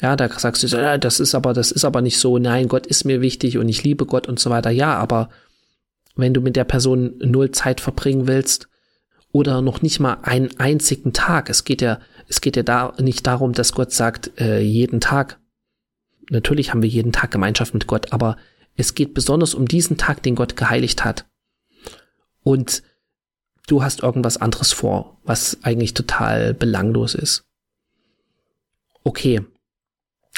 Ja, 0.00 0.16
da 0.16 0.28
sagst 0.28 0.62
du, 0.62 0.66
ja, 0.66 0.98
das 0.98 1.20
ist 1.20 1.34
aber, 1.34 1.52
das 1.52 1.70
ist 1.70 1.84
aber 1.84 2.02
nicht 2.02 2.18
so. 2.18 2.38
Nein, 2.38 2.68
Gott 2.68 2.86
ist 2.86 3.04
mir 3.04 3.20
wichtig 3.20 3.58
und 3.58 3.68
ich 3.68 3.84
liebe 3.84 4.06
Gott 4.06 4.28
und 4.28 4.38
so 4.38 4.50
weiter. 4.50 4.70
Ja, 4.70 4.94
aber 4.96 5.30
wenn 6.16 6.34
du 6.34 6.40
mit 6.40 6.56
der 6.56 6.64
Person 6.64 7.14
null 7.18 7.50
Zeit 7.50 7.80
verbringen 7.80 8.26
willst 8.26 8.68
oder 9.32 9.62
noch 9.62 9.82
nicht 9.82 10.00
mal 10.00 10.18
einen 10.22 10.58
einzigen 10.58 11.12
Tag, 11.12 11.50
es 11.50 11.64
geht 11.64 11.82
ja, 11.82 12.00
es 12.28 12.40
geht 12.40 12.56
ja 12.56 12.62
da 12.62 12.92
nicht 13.00 13.26
darum, 13.26 13.52
dass 13.52 13.72
Gott 13.72 13.92
sagt, 13.92 14.38
äh, 14.40 14.60
jeden 14.60 15.00
Tag. 15.00 15.40
Natürlich 16.30 16.70
haben 16.70 16.82
wir 16.82 16.88
jeden 16.88 17.12
Tag 17.12 17.30
Gemeinschaft 17.30 17.74
mit 17.74 17.86
Gott, 17.86 18.12
aber 18.12 18.36
es 18.76 18.94
geht 18.94 19.14
besonders 19.14 19.54
um 19.54 19.66
diesen 19.66 19.96
Tag, 19.96 20.22
den 20.22 20.34
Gott 20.34 20.56
geheiligt 20.56 21.04
hat. 21.04 21.26
Und 22.42 22.82
du 23.66 23.82
hast 23.82 24.02
irgendwas 24.02 24.36
anderes 24.36 24.72
vor, 24.72 25.20
was 25.24 25.58
eigentlich 25.62 25.94
total 25.94 26.54
belanglos 26.54 27.14
ist. 27.14 27.44
Okay, 29.02 29.42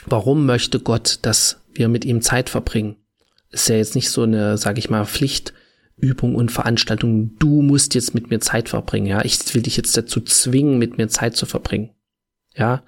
warum 0.06 0.46
möchte 0.46 0.80
Gott, 0.80 1.20
dass 1.22 1.60
wir 1.72 1.88
mit 1.88 2.04
ihm 2.04 2.20
Zeit 2.20 2.48
verbringen? 2.50 2.96
Ist 3.50 3.68
ja 3.68 3.76
jetzt 3.76 3.94
nicht 3.94 4.10
so 4.10 4.22
eine, 4.22 4.58
sag 4.58 4.78
ich 4.78 4.90
mal, 4.90 5.04
Pflichtübung 5.98 6.34
und 6.34 6.52
Veranstaltung. 6.52 7.36
Du 7.38 7.62
musst 7.62 7.94
jetzt 7.94 8.14
mit 8.14 8.30
mir 8.30 8.40
Zeit 8.40 8.68
verbringen, 8.68 9.06
ja. 9.06 9.24
Ich 9.24 9.54
will 9.54 9.62
dich 9.62 9.76
jetzt 9.76 9.96
dazu 9.96 10.20
zwingen, 10.20 10.78
mit 10.78 10.98
mir 10.98 11.08
Zeit 11.08 11.36
zu 11.36 11.46
verbringen. 11.46 11.90
Ja. 12.54 12.82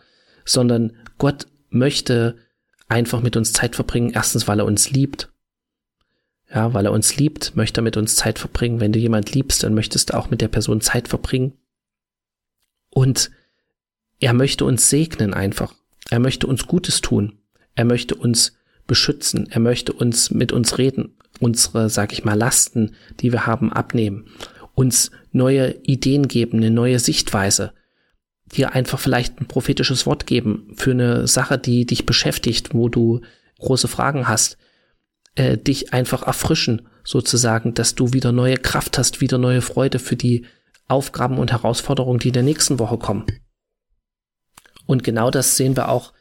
Sondern 0.44 0.92
Gott 1.18 1.46
möchte 1.70 2.36
einfach 2.88 3.20
mit 3.22 3.36
uns 3.36 3.52
Zeit 3.52 3.74
verbringen. 3.74 4.12
Erstens, 4.14 4.48
weil 4.48 4.60
er 4.60 4.66
uns 4.66 4.90
liebt. 4.90 5.30
Ja, 6.50 6.72
weil 6.72 6.86
er 6.86 6.92
uns 6.92 7.16
liebt, 7.16 7.56
möchte 7.56 7.80
er 7.80 7.84
mit 7.84 7.96
uns 7.96 8.16
Zeit 8.16 8.38
verbringen. 8.38 8.80
Wenn 8.80 8.92
du 8.92 8.98
jemand 8.98 9.34
liebst, 9.34 9.62
dann 9.62 9.74
möchtest 9.74 10.10
du 10.10 10.14
auch 10.14 10.30
mit 10.30 10.40
der 10.40 10.48
Person 10.48 10.80
Zeit 10.80 11.08
verbringen. 11.08 11.52
Und 12.90 13.30
er 14.20 14.32
möchte 14.32 14.64
uns 14.64 14.88
segnen 14.88 15.34
einfach. 15.34 15.74
Er 16.10 16.20
möchte 16.20 16.46
uns 16.46 16.66
Gutes 16.66 17.02
tun. 17.02 17.38
Er 17.74 17.84
möchte 17.84 18.14
uns 18.14 18.56
beschützen. 18.86 19.46
Er 19.50 19.60
möchte 19.60 19.92
uns 19.92 20.30
mit 20.30 20.52
uns 20.52 20.78
reden. 20.78 21.17
Unsere, 21.40 21.88
sag 21.90 22.12
ich 22.12 22.24
mal, 22.24 22.34
Lasten, 22.34 22.94
die 23.20 23.32
wir 23.32 23.46
haben, 23.46 23.72
abnehmen. 23.72 24.26
Uns 24.74 25.10
neue 25.32 25.76
Ideen 25.82 26.28
geben, 26.28 26.58
eine 26.58 26.70
neue 26.70 26.98
Sichtweise. 26.98 27.72
Dir 28.46 28.72
einfach 28.72 28.98
vielleicht 28.98 29.40
ein 29.40 29.46
prophetisches 29.46 30.06
Wort 30.06 30.26
geben 30.26 30.72
für 30.74 30.92
eine 30.92 31.26
Sache, 31.26 31.58
die 31.58 31.84
dich 31.84 32.06
beschäftigt, 32.06 32.74
wo 32.74 32.88
du 32.88 33.20
große 33.58 33.88
Fragen 33.88 34.26
hast. 34.26 34.56
Äh, 35.34 35.58
dich 35.58 35.92
einfach 35.92 36.24
erfrischen, 36.24 36.88
sozusagen, 37.04 37.72
dass 37.72 37.94
du 37.94 38.12
wieder 38.12 38.32
neue 38.32 38.56
Kraft 38.56 38.98
hast, 38.98 39.20
wieder 39.20 39.38
neue 39.38 39.62
Freude 39.62 39.98
für 39.98 40.16
die 40.16 40.44
Aufgaben 40.88 41.38
und 41.38 41.52
Herausforderungen, 41.52 42.18
die 42.18 42.28
in 42.28 42.34
der 42.34 42.42
nächsten 42.42 42.78
Woche 42.78 42.98
kommen. 42.98 43.24
Und 44.86 45.04
genau 45.04 45.30
das 45.30 45.56
sehen 45.56 45.76
wir 45.76 45.90
auch 45.90 46.12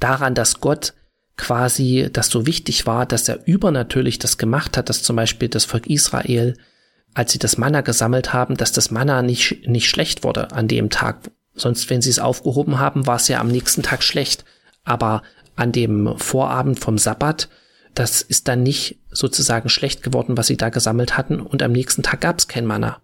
daran, 0.00 0.34
dass 0.34 0.60
Gott 0.60 0.94
quasi 1.38 2.10
das 2.12 2.28
so 2.28 2.46
wichtig 2.46 2.86
war, 2.86 3.06
dass 3.06 3.28
er 3.28 3.46
übernatürlich 3.46 4.18
das 4.18 4.36
gemacht 4.36 4.76
hat, 4.76 4.90
dass 4.90 5.02
zum 5.02 5.16
Beispiel 5.16 5.48
das 5.48 5.64
Volk 5.64 5.86
Israel, 5.86 6.54
als 7.14 7.32
sie 7.32 7.38
das 7.38 7.56
Manna 7.56 7.80
gesammelt 7.80 8.34
haben, 8.34 8.56
dass 8.56 8.72
das 8.72 8.90
Manna 8.90 9.22
nicht, 9.22 9.66
nicht 9.66 9.88
schlecht 9.88 10.24
wurde 10.24 10.52
an 10.52 10.68
dem 10.68 10.90
Tag. 10.90 11.30
Sonst, 11.54 11.88
wenn 11.88 12.02
sie 12.02 12.10
es 12.10 12.18
aufgehoben 12.18 12.78
haben, 12.78 13.06
war 13.06 13.16
es 13.16 13.28
ja 13.28 13.40
am 13.40 13.48
nächsten 13.48 13.82
Tag 13.82 14.02
schlecht. 14.02 14.44
Aber 14.84 15.22
an 15.56 15.72
dem 15.72 16.14
Vorabend 16.18 16.78
vom 16.78 16.98
Sabbat, 16.98 17.48
das 17.94 18.20
ist 18.22 18.48
dann 18.48 18.62
nicht 18.62 19.00
sozusagen 19.10 19.68
schlecht 19.68 20.02
geworden, 20.02 20.36
was 20.36 20.48
sie 20.48 20.56
da 20.56 20.68
gesammelt 20.68 21.16
hatten. 21.16 21.40
Und 21.40 21.62
am 21.62 21.72
nächsten 21.72 22.02
Tag 22.02 22.20
gab 22.20 22.38
es 22.38 22.48
kein 22.48 22.66
Manna. 22.66 23.00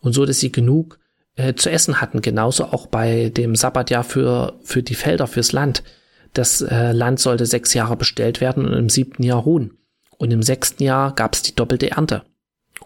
Und 0.00 0.12
so, 0.12 0.24
dass 0.24 0.40
sie 0.40 0.52
genug 0.52 0.98
äh, 1.36 1.54
zu 1.54 1.70
essen 1.70 2.00
hatten. 2.00 2.22
Genauso 2.22 2.66
auch 2.66 2.86
bei 2.86 3.30
dem 3.30 3.56
Sabbatjahr 3.56 4.04
für, 4.04 4.58
für 4.62 4.82
die 4.82 4.94
Felder, 4.94 5.26
fürs 5.26 5.52
Land. 5.52 5.82
Das 6.32 6.60
äh, 6.62 6.92
Land 6.92 7.20
sollte 7.20 7.46
sechs 7.46 7.74
Jahre 7.74 7.96
bestellt 7.96 8.40
werden 8.40 8.66
und 8.66 8.72
im 8.72 8.88
siebten 8.88 9.22
Jahr 9.22 9.40
ruhen. 9.40 9.78
Und 10.16 10.30
im 10.30 10.42
sechsten 10.42 10.82
Jahr 10.82 11.14
gab 11.14 11.34
es 11.34 11.42
die 11.42 11.54
doppelte 11.54 11.90
Ernte. 11.90 12.22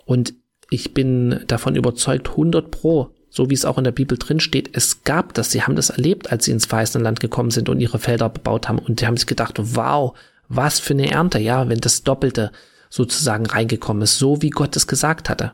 Und 0.04 0.34
ich 0.70 0.94
bin 0.94 1.40
davon 1.46 1.76
überzeugt, 1.76 2.30
100 2.30 2.70
pro, 2.70 3.10
so 3.30 3.50
wie 3.50 3.54
es 3.54 3.64
auch 3.64 3.78
in 3.78 3.84
der 3.84 3.92
Bibel 3.92 4.18
drin 4.18 4.40
steht, 4.40 4.70
es 4.72 5.04
gab 5.04 5.34
das. 5.34 5.50
Sie 5.50 5.62
haben 5.62 5.76
das 5.76 5.90
erlebt, 5.90 6.32
als 6.32 6.46
sie 6.46 6.52
ins 6.52 6.70
weiße 6.70 6.98
Land 6.98 7.20
gekommen 7.20 7.50
sind 7.50 7.68
und 7.68 7.80
ihre 7.80 7.98
Felder 7.98 8.28
bebaut 8.28 8.68
haben. 8.68 8.78
Und 8.78 9.00
die 9.00 9.06
haben 9.06 9.16
sich 9.16 9.26
gedacht, 9.26 9.58
wow, 9.58 10.16
was 10.48 10.80
für 10.80 10.94
eine 10.94 11.10
Ernte, 11.10 11.38
ja, 11.38 11.68
wenn 11.68 11.80
das 11.80 12.02
Doppelte 12.02 12.50
sozusagen 12.88 13.46
reingekommen 13.46 14.02
ist, 14.02 14.18
so 14.18 14.42
wie 14.42 14.50
Gott 14.50 14.74
es 14.76 14.86
gesagt 14.86 15.28
hatte. 15.28 15.52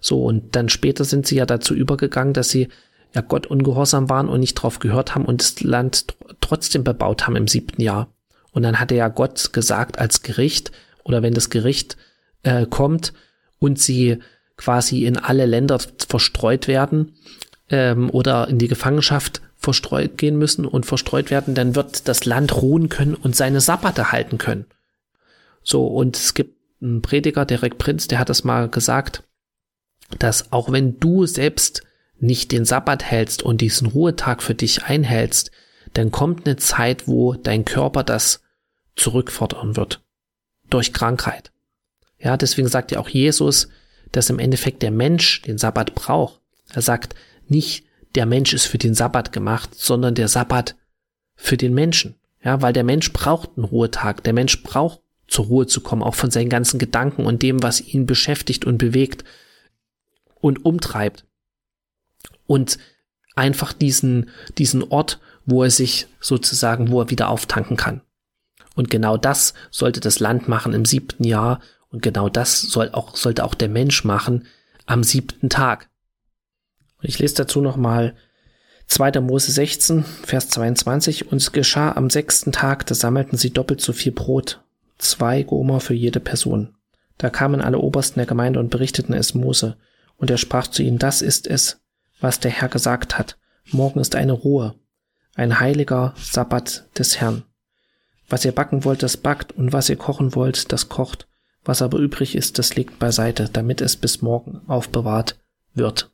So, 0.00 0.24
und 0.24 0.56
dann 0.56 0.68
später 0.68 1.04
sind 1.04 1.26
sie 1.26 1.36
ja 1.36 1.46
dazu 1.46 1.74
übergegangen, 1.74 2.34
dass 2.34 2.50
sie 2.50 2.68
ja 3.14 3.20
Gott 3.20 3.46
ungehorsam 3.46 4.08
waren 4.08 4.28
und 4.28 4.40
nicht 4.40 4.54
drauf 4.54 4.78
gehört 4.78 5.14
haben 5.14 5.24
und 5.24 5.40
das 5.42 5.60
Land 5.62 6.14
trotzdem 6.40 6.84
bebaut 6.84 7.26
haben 7.26 7.36
im 7.36 7.48
siebten 7.48 7.82
Jahr. 7.82 8.08
Und 8.52 8.62
dann 8.62 8.80
hatte 8.80 8.94
ja 8.94 9.08
Gott 9.08 9.52
gesagt 9.52 9.98
als 9.98 10.22
Gericht, 10.22 10.72
oder 11.04 11.22
wenn 11.22 11.34
das 11.34 11.50
Gericht 11.50 11.96
äh, 12.42 12.66
kommt 12.66 13.12
und 13.58 13.78
sie 13.78 14.18
quasi 14.56 15.04
in 15.04 15.16
alle 15.16 15.46
Länder 15.46 15.80
verstreut 16.08 16.68
werden 16.68 17.14
ähm, 17.70 18.10
oder 18.10 18.48
in 18.48 18.58
die 18.58 18.68
Gefangenschaft 18.68 19.42
verstreut 19.56 20.18
gehen 20.18 20.36
müssen 20.38 20.64
und 20.66 20.86
verstreut 20.86 21.30
werden, 21.30 21.54
dann 21.54 21.74
wird 21.74 22.08
das 22.08 22.24
Land 22.24 22.60
ruhen 22.60 22.88
können 22.88 23.14
und 23.14 23.36
seine 23.36 23.60
Sabbate 23.60 24.12
halten 24.12 24.38
können. 24.38 24.66
So, 25.62 25.86
und 25.86 26.16
es 26.16 26.34
gibt 26.34 26.56
einen 26.82 27.02
Prediger, 27.02 27.44
Derek 27.44 27.78
Prinz, 27.78 28.08
der 28.08 28.18
hat 28.18 28.28
das 28.28 28.44
mal 28.44 28.68
gesagt, 28.68 29.22
dass 30.18 30.52
auch 30.52 30.72
wenn 30.72 30.98
du 30.98 31.26
selbst 31.26 31.82
nicht 32.22 32.52
den 32.52 32.64
Sabbat 32.64 33.04
hältst 33.04 33.42
und 33.42 33.60
diesen 33.60 33.88
Ruhetag 33.88 34.42
für 34.42 34.54
dich 34.54 34.84
einhältst, 34.84 35.50
dann 35.92 36.10
kommt 36.10 36.46
eine 36.46 36.56
Zeit, 36.56 37.08
wo 37.08 37.34
dein 37.34 37.64
Körper 37.64 38.04
das 38.04 38.42
zurückfordern 38.96 39.76
wird. 39.76 40.02
Durch 40.70 40.92
Krankheit. 40.92 41.50
Ja, 42.18 42.36
deswegen 42.36 42.68
sagt 42.68 42.92
ja 42.92 43.00
auch 43.00 43.08
Jesus, 43.08 43.68
dass 44.12 44.30
im 44.30 44.38
Endeffekt 44.38 44.82
der 44.82 44.92
Mensch 44.92 45.42
den 45.42 45.58
Sabbat 45.58 45.94
braucht. 45.94 46.40
Er 46.70 46.82
sagt 46.82 47.14
nicht, 47.48 47.84
der 48.14 48.26
Mensch 48.26 48.52
ist 48.52 48.66
für 48.66 48.78
den 48.78 48.94
Sabbat 48.94 49.32
gemacht, 49.32 49.74
sondern 49.74 50.14
der 50.14 50.28
Sabbat 50.28 50.76
für 51.34 51.56
den 51.56 51.74
Menschen. 51.74 52.14
Ja, 52.44 52.62
weil 52.62 52.72
der 52.72 52.84
Mensch 52.84 53.12
braucht 53.12 53.50
einen 53.56 53.64
Ruhetag. 53.64 54.22
Der 54.24 54.32
Mensch 54.32 54.62
braucht 54.62 55.00
zur 55.26 55.46
Ruhe 55.46 55.66
zu 55.66 55.80
kommen, 55.80 56.02
auch 56.02 56.14
von 56.14 56.30
seinen 56.30 56.50
ganzen 56.50 56.78
Gedanken 56.78 57.24
und 57.24 57.42
dem, 57.42 57.62
was 57.62 57.80
ihn 57.80 58.06
beschäftigt 58.06 58.64
und 58.64 58.78
bewegt 58.78 59.24
und 60.40 60.64
umtreibt. 60.64 61.24
Und 62.46 62.78
einfach 63.34 63.72
diesen, 63.72 64.30
diesen 64.58 64.82
Ort, 64.82 65.20
wo 65.46 65.62
er 65.62 65.70
sich 65.70 66.06
sozusagen, 66.20 66.90
wo 66.90 67.00
er 67.00 67.10
wieder 67.10 67.28
auftanken 67.28 67.76
kann. 67.76 68.02
Und 68.74 68.90
genau 68.90 69.16
das 69.16 69.54
sollte 69.70 70.00
das 70.00 70.20
Land 70.20 70.48
machen 70.48 70.72
im 70.72 70.84
siebten 70.84 71.24
Jahr. 71.24 71.60
Und 71.90 72.02
genau 72.02 72.28
das 72.28 72.60
soll 72.60 72.90
auch, 72.92 73.16
sollte 73.16 73.44
auch 73.44 73.54
der 73.54 73.68
Mensch 73.68 74.04
machen 74.04 74.46
am 74.86 75.02
siebten 75.02 75.50
Tag. 75.50 75.90
Und 77.00 77.08
ich 77.08 77.18
lese 77.18 77.34
dazu 77.34 77.60
nochmal 77.60 78.14
2. 78.86 79.20
Mose 79.20 79.52
16, 79.52 80.04
Vers 80.04 80.48
22. 80.48 81.30
Und 81.30 81.38
es 81.38 81.52
geschah 81.52 81.92
am 81.92 82.10
sechsten 82.10 82.52
Tag, 82.52 82.86
da 82.86 82.94
sammelten 82.94 83.38
sie 83.38 83.50
doppelt 83.50 83.80
so 83.80 83.92
viel 83.92 84.12
Brot. 84.12 84.62
Zwei 84.98 85.42
Gomer 85.42 85.80
für 85.80 85.94
jede 85.94 86.20
Person. 86.20 86.74
Da 87.18 87.28
kamen 87.28 87.60
alle 87.60 87.78
Obersten 87.78 88.20
der 88.20 88.26
Gemeinde 88.26 88.60
und 88.60 88.70
berichteten 88.70 89.14
es 89.14 89.34
Mose. 89.34 89.76
Und 90.16 90.30
er 90.30 90.38
sprach 90.38 90.68
zu 90.68 90.82
ihnen, 90.82 90.98
das 90.98 91.22
ist 91.22 91.46
es, 91.46 91.81
was 92.22 92.40
der 92.40 92.50
Herr 92.50 92.68
gesagt 92.68 93.18
hat. 93.18 93.36
Morgen 93.70 94.00
ist 94.00 94.14
eine 94.14 94.32
Ruhe, 94.32 94.74
ein 95.34 95.60
heiliger 95.60 96.14
Sabbat 96.16 96.86
des 96.98 97.20
Herrn. 97.20 97.44
Was 98.28 98.44
ihr 98.44 98.52
backen 98.52 98.84
wollt, 98.84 99.02
das 99.02 99.18
backt, 99.18 99.52
und 99.52 99.72
was 99.72 99.90
ihr 99.90 99.96
kochen 99.96 100.34
wollt, 100.34 100.72
das 100.72 100.88
kocht. 100.88 101.28
Was 101.64 101.82
aber 101.82 101.98
übrig 101.98 102.34
ist, 102.34 102.58
das 102.58 102.74
legt 102.74 102.98
beiseite, 102.98 103.48
damit 103.52 103.80
es 103.80 103.96
bis 103.96 104.22
morgen 104.22 104.62
aufbewahrt 104.68 105.38
wird. 105.74 106.10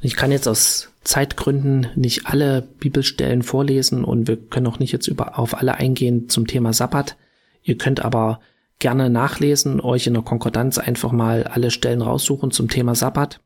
Ich 0.00 0.14
kann 0.14 0.30
jetzt 0.30 0.46
aus 0.46 0.92
Zeitgründen 1.02 1.88
nicht 1.96 2.26
alle 2.26 2.62
Bibelstellen 2.62 3.42
vorlesen 3.42 4.04
und 4.04 4.28
wir 4.28 4.36
können 4.36 4.68
auch 4.68 4.78
nicht 4.78 4.92
jetzt 4.92 5.08
über, 5.08 5.38
auf 5.38 5.56
alle 5.58 5.74
eingehen 5.74 6.28
zum 6.28 6.46
Thema 6.46 6.72
Sabbat. 6.72 7.16
Ihr 7.62 7.76
könnt 7.76 8.04
aber 8.04 8.40
gerne 8.78 9.10
nachlesen, 9.10 9.80
euch 9.80 10.06
in 10.06 10.14
der 10.14 10.22
Konkordanz 10.22 10.78
einfach 10.78 11.10
mal 11.10 11.44
alle 11.44 11.70
Stellen 11.70 12.02
raussuchen 12.02 12.50
zum 12.50 12.68
Thema 12.68 12.94
Sabbat. 12.94 13.40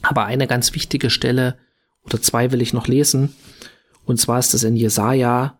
Aber 0.00 0.24
eine 0.24 0.46
ganz 0.46 0.74
wichtige 0.74 1.10
Stelle 1.10 1.58
oder 2.04 2.20
zwei 2.20 2.50
will 2.52 2.62
ich 2.62 2.72
noch 2.72 2.88
lesen. 2.88 3.34
Und 4.04 4.18
zwar 4.18 4.38
ist 4.38 4.54
es 4.54 4.64
in 4.64 4.76
Jesaja 4.76 5.58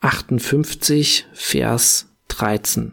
58, 0.00 1.26
Vers 1.32 2.08
13. 2.28 2.92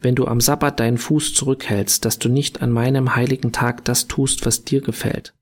Wenn 0.00 0.14
du 0.14 0.26
am 0.26 0.40
Sabbat 0.40 0.80
deinen 0.80 0.98
Fuß 0.98 1.34
zurückhältst, 1.34 2.04
dass 2.04 2.18
du 2.18 2.28
nicht 2.28 2.60
an 2.60 2.70
meinem 2.70 3.14
heiligen 3.14 3.52
Tag 3.52 3.84
das 3.84 4.08
tust, 4.08 4.44
was 4.44 4.64
dir 4.64 4.80
gefällt. 4.80 5.32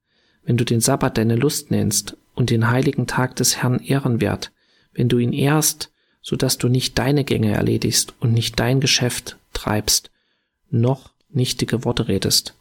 Wenn 0.44 0.56
du 0.56 0.64
den 0.64 0.80
Sabbat 0.80 1.18
deine 1.18 1.36
Lust 1.36 1.70
nennst 1.70 2.16
und 2.34 2.50
den 2.50 2.70
heiligen 2.70 3.06
Tag 3.06 3.36
des 3.36 3.56
Herrn 3.62 3.80
ehrenwert, 3.80 4.52
wenn 4.92 5.08
du 5.08 5.18
ihn 5.18 5.32
ehrst, 5.32 5.90
so 6.22 6.36
dass 6.36 6.58
du 6.58 6.68
nicht 6.68 6.98
deine 6.98 7.24
Gänge 7.24 7.52
erledigst 7.52 8.14
und 8.20 8.32
nicht 8.32 8.60
dein 8.60 8.80
Geschäft 8.80 9.36
treibst, 9.52 10.10
noch 10.70 11.10
nichtige 11.30 11.84
Worte 11.84 12.08
redest. 12.08 12.54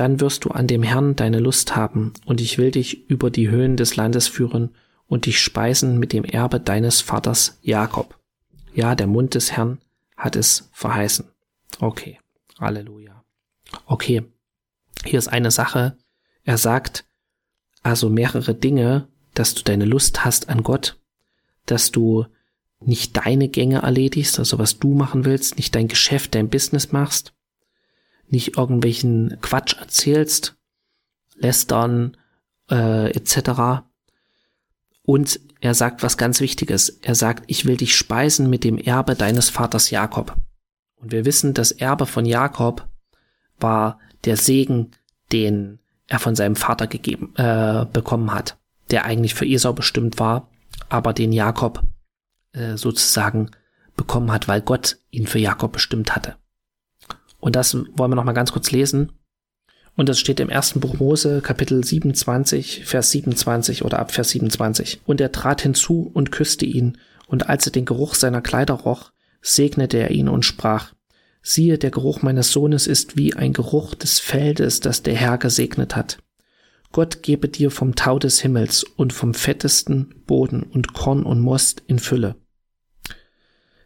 Dann 0.00 0.18
wirst 0.18 0.46
du 0.46 0.48
an 0.48 0.66
dem 0.66 0.82
Herrn 0.82 1.14
deine 1.14 1.40
Lust 1.40 1.76
haben, 1.76 2.14
und 2.24 2.40
ich 2.40 2.56
will 2.56 2.70
dich 2.70 3.10
über 3.10 3.30
die 3.30 3.50
Höhen 3.50 3.76
des 3.76 3.96
Landes 3.96 4.28
führen 4.28 4.74
und 5.08 5.26
dich 5.26 5.38
speisen 5.40 5.98
mit 5.98 6.14
dem 6.14 6.24
Erbe 6.24 6.58
deines 6.58 7.02
Vaters 7.02 7.58
Jakob. 7.60 8.18
Ja, 8.72 8.94
der 8.94 9.06
Mund 9.06 9.34
des 9.34 9.52
Herrn 9.52 9.78
hat 10.16 10.36
es 10.36 10.70
verheißen. 10.72 11.26
Okay. 11.80 12.18
Halleluja. 12.58 13.22
Okay. 13.84 14.22
Hier 15.04 15.18
ist 15.18 15.28
eine 15.28 15.50
Sache. 15.50 15.98
Er 16.44 16.56
sagt 16.56 17.04
also 17.82 18.08
mehrere 18.08 18.54
Dinge, 18.54 19.06
dass 19.34 19.54
du 19.54 19.62
deine 19.64 19.84
Lust 19.84 20.24
hast 20.24 20.48
an 20.48 20.62
Gott, 20.62 20.98
dass 21.66 21.90
du 21.90 22.24
nicht 22.80 23.18
deine 23.18 23.50
Gänge 23.50 23.82
erledigst, 23.82 24.38
also 24.38 24.58
was 24.58 24.78
du 24.78 24.94
machen 24.94 25.26
willst, 25.26 25.58
nicht 25.58 25.74
dein 25.74 25.88
Geschäft, 25.88 26.34
dein 26.34 26.48
Business 26.48 26.90
machst, 26.90 27.34
nicht 28.32 28.56
irgendwelchen 28.56 29.38
Quatsch 29.40 29.76
erzählst, 29.78 30.56
lästern 31.36 32.16
äh, 32.70 33.10
etc. 33.10 33.82
Und 35.02 35.40
er 35.60 35.74
sagt 35.74 36.02
was 36.02 36.16
ganz 36.16 36.40
Wichtiges. 36.40 36.88
Er 37.02 37.14
sagt, 37.14 37.44
ich 37.46 37.66
will 37.66 37.76
dich 37.76 37.96
speisen 37.96 38.48
mit 38.48 38.64
dem 38.64 38.78
Erbe 38.78 39.14
deines 39.14 39.50
Vaters 39.50 39.90
Jakob. 39.90 40.36
Und 40.96 41.12
wir 41.12 41.24
wissen, 41.24 41.54
das 41.54 41.72
Erbe 41.72 42.06
von 42.06 42.26
Jakob 42.26 42.86
war 43.58 43.98
der 44.24 44.36
Segen, 44.36 44.92
den 45.32 45.78
er 46.06 46.18
von 46.18 46.34
seinem 46.34 46.56
Vater 46.56 46.86
gegeben 46.86 47.34
äh, 47.36 47.86
bekommen 47.92 48.34
hat, 48.34 48.58
der 48.90 49.04
eigentlich 49.04 49.34
für 49.34 49.46
Esau 49.46 49.72
bestimmt 49.72 50.18
war, 50.18 50.48
aber 50.88 51.12
den 51.12 51.32
Jakob 51.32 51.82
äh, 52.52 52.76
sozusagen 52.76 53.50
bekommen 53.96 54.32
hat, 54.32 54.48
weil 54.48 54.60
Gott 54.60 54.98
ihn 55.10 55.26
für 55.26 55.38
Jakob 55.38 55.72
bestimmt 55.72 56.14
hatte. 56.16 56.36
Und 57.40 57.56
das 57.56 57.74
wollen 57.74 58.10
wir 58.10 58.16
noch 58.16 58.24
mal 58.24 58.32
ganz 58.32 58.52
kurz 58.52 58.70
lesen. 58.70 59.12
Und 59.96 60.08
das 60.08 60.20
steht 60.20 60.40
im 60.40 60.48
ersten 60.48 60.80
Buch 60.80 60.94
Mose, 60.94 61.40
Kapitel 61.42 61.84
27, 61.84 62.84
Vers 62.84 63.10
27 63.10 63.84
oder 63.84 63.98
ab 63.98 64.12
Vers 64.12 64.30
27. 64.30 65.00
Und 65.04 65.20
er 65.20 65.32
trat 65.32 65.62
hinzu 65.62 66.10
und 66.12 66.32
küsste 66.32 66.64
ihn, 66.64 66.98
und 67.26 67.48
als 67.48 67.66
er 67.66 67.72
den 67.72 67.84
Geruch 67.84 68.14
seiner 68.14 68.40
Kleider 68.40 68.74
roch, 68.74 69.12
segnete 69.40 69.98
er 69.98 70.10
ihn 70.10 70.28
und 70.28 70.44
sprach, 70.44 70.94
siehe, 71.42 71.78
der 71.78 71.90
Geruch 71.90 72.22
meines 72.22 72.50
Sohnes 72.50 72.86
ist 72.86 73.16
wie 73.16 73.34
ein 73.34 73.52
Geruch 73.52 73.94
des 73.94 74.18
Feldes, 74.20 74.80
das 74.80 75.02
der 75.02 75.14
Herr 75.14 75.38
gesegnet 75.38 75.96
hat. 75.96 76.18
Gott 76.92 77.22
gebe 77.22 77.48
dir 77.48 77.70
vom 77.70 77.94
Tau 77.94 78.18
des 78.18 78.40
Himmels 78.40 78.82
und 78.82 79.12
vom 79.12 79.32
fettesten 79.32 80.22
Boden 80.26 80.64
und 80.64 80.92
Korn 80.92 81.22
und 81.22 81.40
Most 81.40 81.82
in 81.86 82.00
Fülle. 82.00 82.34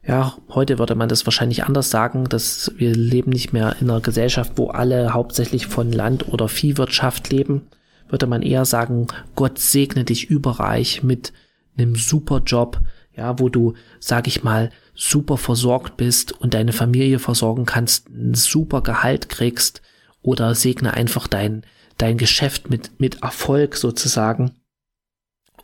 Ja, 0.06 0.36
heute 0.50 0.78
würde 0.78 0.94
man 0.94 1.08
das 1.08 1.24
wahrscheinlich 1.26 1.64
anders 1.64 1.88
sagen, 1.88 2.24
dass 2.24 2.72
wir 2.76 2.94
leben 2.94 3.30
nicht 3.30 3.54
mehr 3.54 3.76
in 3.80 3.88
einer 3.88 4.02
Gesellschaft, 4.02 4.52
wo 4.56 4.68
alle 4.68 5.14
hauptsächlich 5.14 5.66
von 5.66 5.92
Land- 5.92 6.28
oder 6.28 6.48
Viehwirtschaft 6.48 7.30
leben. 7.30 7.68
Würde 8.08 8.26
man 8.26 8.42
eher 8.42 8.66
sagen, 8.66 9.06
Gott 9.34 9.58
segne 9.58 10.04
dich 10.04 10.28
überreich 10.28 11.02
mit 11.02 11.32
einem 11.78 11.96
super 11.96 12.42
Job, 12.44 12.80
ja, 13.16 13.38
wo 13.38 13.48
du, 13.48 13.74
sag 13.98 14.26
ich 14.26 14.44
mal, 14.44 14.70
super 14.94 15.38
versorgt 15.38 15.96
bist 15.96 16.32
und 16.32 16.52
deine 16.52 16.72
Familie 16.72 17.18
versorgen 17.18 17.64
kannst, 17.64 18.10
ein 18.10 18.34
super 18.34 18.82
Gehalt 18.82 19.30
kriegst 19.30 19.80
oder 20.20 20.54
segne 20.54 20.92
einfach 20.92 21.26
dein, 21.28 21.62
dein 21.96 22.18
Geschäft 22.18 22.68
mit, 22.68 23.00
mit 23.00 23.22
Erfolg 23.22 23.76
sozusagen. 23.76 24.52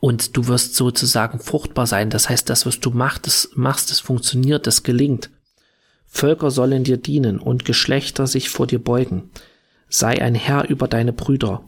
Und 0.01 0.37
du 0.37 0.47
wirst 0.47 0.75
sozusagen 0.75 1.39
fruchtbar 1.39 1.87
sein. 1.87 2.09
Das 2.11 2.29
heißt, 2.29 2.49
das, 2.49 2.65
was 2.65 2.81
du 2.81 2.91
machst, 2.91 3.27
das, 3.27 3.51
machst, 3.55 3.91
das 3.91 4.01
funktioniert, 4.01 4.67
das 4.67 4.83
gelingt. 4.83 5.31
Völker 6.07 6.51
sollen 6.51 6.85
dir 6.85 6.97
dienen 6.97 7.39
und 7.39 7.65
Geschlechter 7.65 8.27
sich 8.27 8.49
vor 8.49 8.67
dir 8.67 8.83
beugen. 8.83 9.31
Sei 9.89 10.21
ein 10.23 10.35
Herr 10.35 10.69
über 10.69 10.89
deine 10.89 11.13
Brüder 11.13 11.65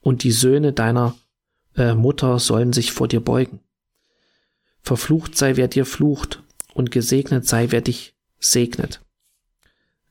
und 0.00 0.22
die 0.22 0.32
Söhne 0.32 0.72
deiner 0.72 1.16
äh, 1.76 1.94
Mutter 1.94 2.38
sollen 2.38 2.72
sich 2.72 2.92
vor 2.92 3.08
dir 3.08 3.20
beugen. 3.20 3.60
Verflucht 4.80 5.36
sei, 5.36 5.56
wer 5.56 5.66
dir 5.66 5.86
flucht 5.86 6.42
und 6.74 6.90
gesegnet 6.90 7.46
sei, 7.46 7.70
wer 7.70 7.80
dich 7.80 8.14
segnet. 8.38 9.00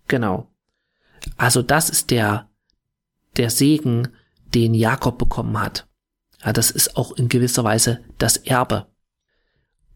Genau. 0.08 0.48
Also 1.38 1.62
das 1.62 1.90
ist 1.90 2.12
der, 2.12 2.50
der 3.38 3.50
Segen, 3.50 4.10
den 4.54 4.74
Jakob 4.74 5.18
bekommen 5.18 5.60
hat. 5.60 5.88
Ja, 6.44 6.54
das 6.54 6.72
ist 6.72 6.98
auch 6.98 7.14
in 7.14 7.30
gewisser 7.30 7.64
Weise 7.64 8.00
das 8.18 8.38
Erbe. 8.38 8.88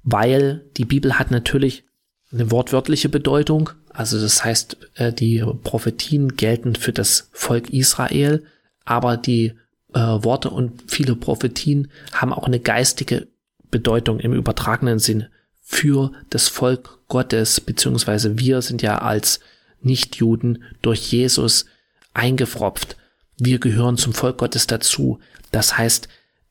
Weil 0.04 0.66
die 0.78 0.86
Bibel 0.86 1.20
hat 1.20 1.32
natürlich 1.32 1.84
eine 2.32 2.52
wortwörtliche 2.52 3.10
Bedeutung. 3.10 3.70
Also 3.90 4.20
das 4.20 4.44
heißt, 4.44 4.78
äh, 4.96 5.14
die 5.14 5.44
Prophetien 5.64 6.36
gelten 6.36 6.76
für 6.76 6.94
das 6.94 7.30
Volk 7.34 7.70
Israel, 7.72 8.46
aber 8.86 9.18
die 9.18 9.54
äh, 9.94 10.00
Worte 10.00 10.50
und 10.50 10.84
viele 10.88 11.16
Prophetien 11.16 11.90
haben 12.14 12.34
auch 12.34 12.46
eine 12.46 12.60
geistige 12.60 13.28
Bedeutung 13.72 14.20
im 14.20 14.34
übertragenen 14.34 15.00
Sinn 15.00 15.28
für 15.62 16.12
das 16.30 16.48
Volk 16.48 17.00
Gottes, 17.10 17.60
beziehungsweise 17.60 18.40
wir 18.40 18.62
sind 18.62 18.82
ja 18.82 19.00
als 19.00 19.42
Nichtjuden 19.82 20.64
durch 20.82 21.12
Jesus 21.12 21.66
eingefropft. 22.14 22.96
Wir 23.38 23.60
gehören 23.60 23.98
zum 23.98 24.14
Volk 24.14 24.38
Gottes 24.38 24.68
dazu. 24.68 25.20
Das 25.52 25.78
heißt, 25.78 26.08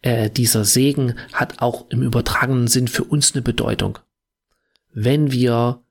äh, 0.07 0.31
dieser 0.31 0.65
Segen 0.65 1.17
hat 1.33 1.61
auch 1.61 1.91
im 1.91 2.01
übertragenen 2.01 2.69
Sinn 2.69 2.87
für 2.87 3.03
uns 3.03 3.35
eine 3.35 3.43
Bedeutung. 3.43 3.99
Wenn 4.93 5.33
wir 5.33 5.83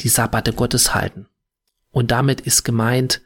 die 0.00 0.08
Sabbate 0.08 0.54
Gottes 0.54 0.94
halten. 0.94 1.26
Und 1.90 2.10
damit 2.10 2.40
ist 2.40 2.64
gemeint, 2.64 3.20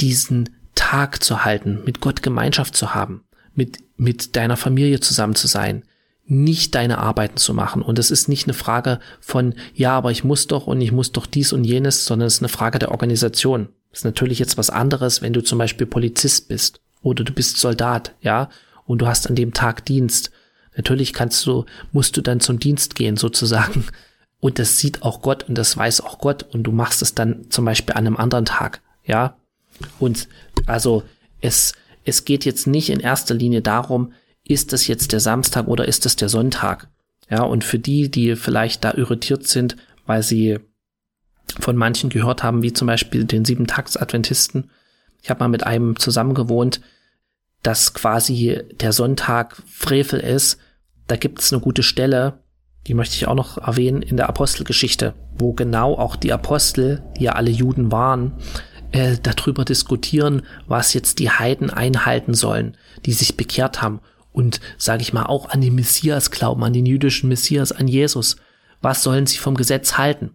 diesen 0.00 0.50
Tag 0.74 1.22
zu 1.22 1.44
halten, 1.44 1.80
mit 1.84 2.00
Gott 2.00 2.24
Gemeinschaft 2.24 2.74
zu 2.74 2.92
haben, 2.92 3.22
mit, 3.54 3.78
mit 3.96 4.34
deiner 4.34 4.56
Familie 4.56 4.98
zusammen 4.98 5.36
zu 5.36 5.46
sein, 5.46 5.84
nicht 6.24 6.74
deine 6.74 6.98
Arbeiten 6.98 7.36
zu 7.36 7.54
machen. 7.54 7.82
Und 7.82 8.00
es 8.00 8.10
ist 8.10 8.28
nicht 8.28 8.48
eine 8.48 8.54
Frage 8.54 8.98
von, 9.20 9.54
ja, 9.74 9.96
aber 9.96 10.10
ich 10.10 10.24
muss 10.24 10.48
doch 10.48 10.66
und 10.66 10.80
ich 10.80 10.90
muss 10.90 11.12
doch 11.12 11.26
dies 11.26 11.52
und 11.52 11.62
jenes, 11.62 12.04
sondern 12.04 12.26
es 12.26 12.34
ist 12.34 12.40
eine 12.40 12.48
Frage 12.48 12.80
der 12.80 12.90
Organisation. 12.90 13.68
Das 13.90 14.00
ist 14.00 14.04
natürlich 14.04 14.40
jetzt 14.40 14.58
was 14.58 14.70
anderes, 14.70 15.22
wenn 15.22 15.32
du 15.32 15.40
zum 15.40 15.58
Beispiel 15.58 15.86
Polizist 15.86 16.48
bist 16.48 16.80
oder 17.00 17.22
du 17.22 17.32
bist 17.32 17.58
Soldat, 17.58 18.16
ja, 18.22 18.50
und 18.86 18.98
du 19.00 19.06
hast 19.06 19.28
an 19.28 19.34
dem 19.34 19.52
Tag 19.52 19.84
Dienst. 19.84 20.30
Natürlich 20.76 21.12
kannst 21.12 21.44
du, 21.46 21.66
musst 21.92 22.16
du 22.16 22.20
dann 22.20 22.40
zum 22.40 22.58
Dienst 22.58 22.94
gehen 22.94 23.16
sozusagen. 23.16 23.84
Und 24.40 24.58
das 24.58 24.78
sieht 24.78 25.02
auch 25.02 25.22
Gott 25.22 25.48
und 25.48 25.56
das 25.56 25.76
weiß 25.76 26.00
auch 26.00 26.18
Gott 26.18 26.42
und 26.52 26.64
du 26.64 26.72
machst 26.72 27.00
es 27.00 27.14
dann 27.14 27.48
zum 27.50 27.64
Beispiel 27.64 27.94
an 27.94 28.06
einem 28.06 28.16
anderen 28.16 28.44
Tag, 28.44 28.80
ja. 29.04 29.36
Und 30.00 30.28
also 30.66 31.04
es, 31.40 31.74
es 32.04 32.24
geht 32.24 32.44
jetzt 32.44 32.66
nicht 32.66 32.90
in 32.90 32.98
erster 32.98 33.34
Linie 33.34 33.62
darum, 33.62 34.12
ist 34.44 34.72
das 34.72 34.88
jetzt 34.88 35.12
der 35.12 35.20
Samstag 35.20 35.68
oder 35.68 35.86
ist 35.86 36.04
das 36.06 36.16
der 36.16 36.28
Sonntag? 36.28 36.88
Ja, 37.30 37.42
und 37.44 37.62
für 37.62 37.78
die, 37.78 38.10
die 38.10 38.34
vielleicht 38.34 38.82
da 38.82 38.92
irritiert 38.94 39.46
sind, 39.46 39.76
weil 40.06 40.22
sie 40.22 40.58
von 41.60 41.76
manchen 41.76 42.10
gehört 42.10 42.42
haben, 42.42 42.62
wie 42.62 42.72
zum 42.72 42.86
Beispiel 42.86 43.24
den 43.24 43.44
Sieben-Tags-Adventisten. 43.44 44.70
Ich 45.22 45.30
habe 45.30 45.40
mal 45.40 45.48
mit 45.48 45.64
einem 45.64 45.96
zusammen 45.96 46.34
gewohnt, 46.34 46.80
dass 47.62 47.94
quasi 47.94 48.60
der 48.80 48.92
Sonntag 48.92 49.62
Frevel 49.66 50.20
ist. 50.20 50.58
Da 51.06 51.16
gibt 51.16 51.40
es 51.40 51.52
eine 51.52 51.60
gute 51.60 51.82
Stelle, 51.82 52.40
die 52.86 52.94
möchte 52.94 53.14
ich 53.14 53.28
auch 53.28 53.34
noch 53.34 53.58
erwähnen, 53.58 54.02
in 54.02 54.16
der 54.16 54.28
Apostelgeschichte, 54.28 55.14
wo 55.36 55.52
genau 55.52 55.94
auch 55.96 56.16
die 56.16 56.32
Apostel, 56.32 57.02
die 57.18 57.24
ja 57.24 57.32
alle 57.32 57.50
Juden 57.50 57.92
waren, 57.92 58.32
äh, 58.90 59.16
darüber 59.22 59.64
diskutieren, 59.64 60.42
was 60.66 60.92
jetzt 60.92 61.18
die 61.18 61.30
Heiden 61.30 61.70
einhalten 61.70 62.34
sollen, 62.34 62.76
die 63.06 63.12
sich 63.12 63.36
bekehrt 63.36 63.82
haben 63.82 64.00
und, 64.32 64.60
sage 64.78 65.02
ich 65.02 65.12
mal, 65.12 65.26
auch 65.26 65.50
an 65.50 65.60
den 65.60 65.74
Messias 65.74 66.30
glauben, 66.30 66.64
an 66.64 66.72
den 66.72 66.86
jüdischen 66.86 67.28
Messias, 67.28 67.70
an 67.70 67.86
Jesus. 67.86 68.36
Was 68.80 69.02
sollen 69.02 69.26
sie 69.26 69.38
vom 69.38 69.56
Gesetz 69.56 69.96
halten? 69.96 70.34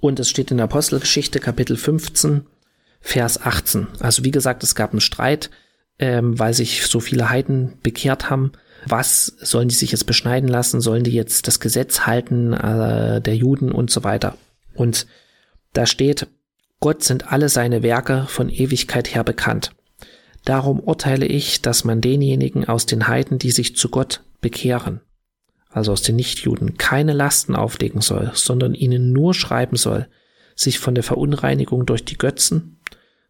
Und 0.00 0.20
es 0.20 0.28
steht 0.28 0.50
in 0.50 0.58
der 0.58 0.64
Apostelgeschichte 0.64 1.40
Kapitel 1.40 1.76
15, 1.76 2.46
Vers 3.00 3.40
18. 3.40 3.88
Also 4.00 4.24
wie 4.24 4.30
gesagt, 4.30 4.62
es 4.62 4.74
gab 4.74 4.92
einen 4.92 5.00
Streit, 5.00 5.50
ähm, 5.98 6.38
weil 6.38 6.54
sich 6.54 6.86
so 6.86 7.00
viele 7.00 7.30
Heiden 7.30 7.74
bekehrt 7.82 8.30
haben. 8.30 8.52
Was 8.86 9.26
sollen 9.40 9.68
die 9.68 9.74
sich 9.74 9.92
jetzt 9.92 10.06
beschneiden 10.06 10.48
lassen? 10.48 10.80
Sollen 10.80 11.04
die 11.04 11.12
jetzt 11.12 11.46
das 11.46 11.60
Gesetz 11.60 12.00
halten 12.00 12.52
äh, 12.52 13.20
der 13.20 13.36
Juden 13.36 13.70
und 13.70 13.90
so 13.90 14.02
weiter? 14.02 14.36
Und 14.74 15.06
da 15.72 15.86
steht, 15.86 16.26
Gott 16.80 17.04
sind 17.04 17.32
alle 17.32 17.48
seine 17.48 17.82
Werke 17.82 18.26
von 18.28 18.48
Ewigkeit 18.48 19.14
her 19.14 19.22
bekannt. 19.22 19.72
Darum 20.44 20.80
urteile 20.80 21.26
ich, 21.26 21.62
dass 21.62 21.84
man 21.84 22.00
denjenigen 22.00 22.68
aus 22.68 22.86
den 22.86 23.06
Heiden, 23.06 23.38
die 23.38 23.52
sich 23.52 23.76
zu 23.76 23.88
Gott 23.88 24.24
bekehren, 24.40 25.00
also 25.70 25.92
aus 25.92 26.02
den 26.02 26.16
Nichtjuden, 26.16 26.76
keine 26.76 27.12
Lasten 27.12 27.54
auflegen 27.54 28.00
soll, 28.00 28.32
sondern 28.34 28.74
ihnen 28.74 29.12
nur 29.12 29.34
schreiben 29.34 29.76
soll, 29.76 30.08
sich 30.56 30.80
von 30.80 30.96
der 30.96 31.04
Verunreinigung 31.04 31.86
durch 31.86 32.04
die 32.04 32.18
Götzen, 32.18 32.80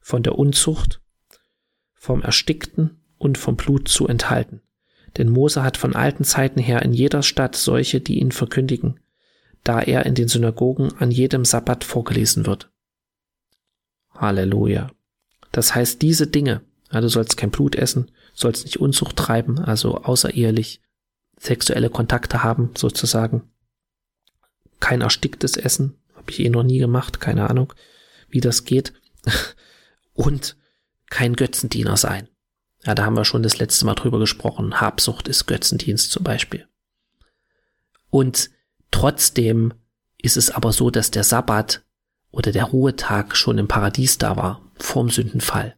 von 0.01 0.23
der 0.23 0.39
Unzucht, 0.39 1.02
vom 2.03 2.21
Erstickten 2.21 3.01
und 3.17 3.39
vom 3.39 3.55
Blut 3.55 3.87
zu 3.87 4.09
enthalten. 4.09 4.61
Denn 5.19 5.29
Mose 5.29 5.63
hat 5.63 5.77
von 5.77 5.95
alten 5.95 6.25
Zeiten 6.25 6.59
her 6.59 6.83
in 6.83 6.93
jeder 6.93 7.23
Stadt 7.23 7.55
solche, 7.55 8.01
die 8.01 8.19
ihn 8.19 8.33
verkündigen, 8.33 8.99
da 9.63 9.81
er 9.81 10.05
in 10.05 10.17
den 10.17 10.27
Synagogen 10.27 10.93
an 10.99 11.13
jedem 11.13 11.45
Sabbat 11.45 11.85
vorgelesen 11.85 12.45
wird. 12.45 12.73
Halleluja. 14.11 14.91
Das 15.53 15.77
heißt, 15.77 16.03
diese 16.03 16.27
Dinge, 16.27 16.63
ja, 16.91 17.01
du 17.01 17.09
sollst 17.09 17.37
kein 17.37 17.53
Blut 17.53 17.77
essen, 17.77 18.11
sollst 18.35 18.65
nicht 18.65 18.81
Unzucht 18.81 19.17
treiben, 19.17 19.61
also 19.61 19.99
außerehelich 19.99 20.81
sexuelle 21.39 21.89
Kontakte 21.89 22.43
haben, 22.43 22.71
sozusagen. 22.77 23.49
Kein 24.81 25.03
ersticktes 25.03 25.57
Essen, 25.57 25.95
habe 26.17 26.33
ich 26.33 26.41
eh 26.41 26.49
noch 26.49 26.65
nie 26.65 26.79
gemacht, 26.79 27.21
keine 27.21 27.49
Ahnung, 27.49 27.73
wie 28.29 28.41
das 28.41 28.65
geht. 28.65 28.93
Und 30.15 30.57
kein 31.13 31.37
Götzendiener 31.37 31.99
sein. 31.99 32.27
Ja, 32.85 32.95
da 32.95 33.05
haben 33.05 33.17
wir 33.17 33.27
schon 33.27 33.43
das 33.43 33.59
letzte 33.59 33.85
Mal 33.85 33.95
drüber 33.95 34.19
gesprochen. 34.19 34.81
Habsucht 34.81 35.29
ist 35.29 35.47
Götzendienst 35.47 36.11
zum 36.11 36.25
Beispiel. 36.25 36.67
Und 38.09 38.49
trotzdem 38.91 39.75
ist 40.17 40.39
es 40.39 40.51
aber 40.51 40.73
so, 40.73 40.91
dass 40.91 41.11
der 41.11 41.23
Sabbat 41.23 41.83
oder 42.31 42.51
der 42.51 42.65
Ruhetag 42.65 43.37
schon 43.37 43.59
im 43.59 43.69
Paradies 43.69 44.17
da 44.17 44.37
war, 44.37 44.63
vorm 44.79 45.11
Sündenfall. 45.11 45.77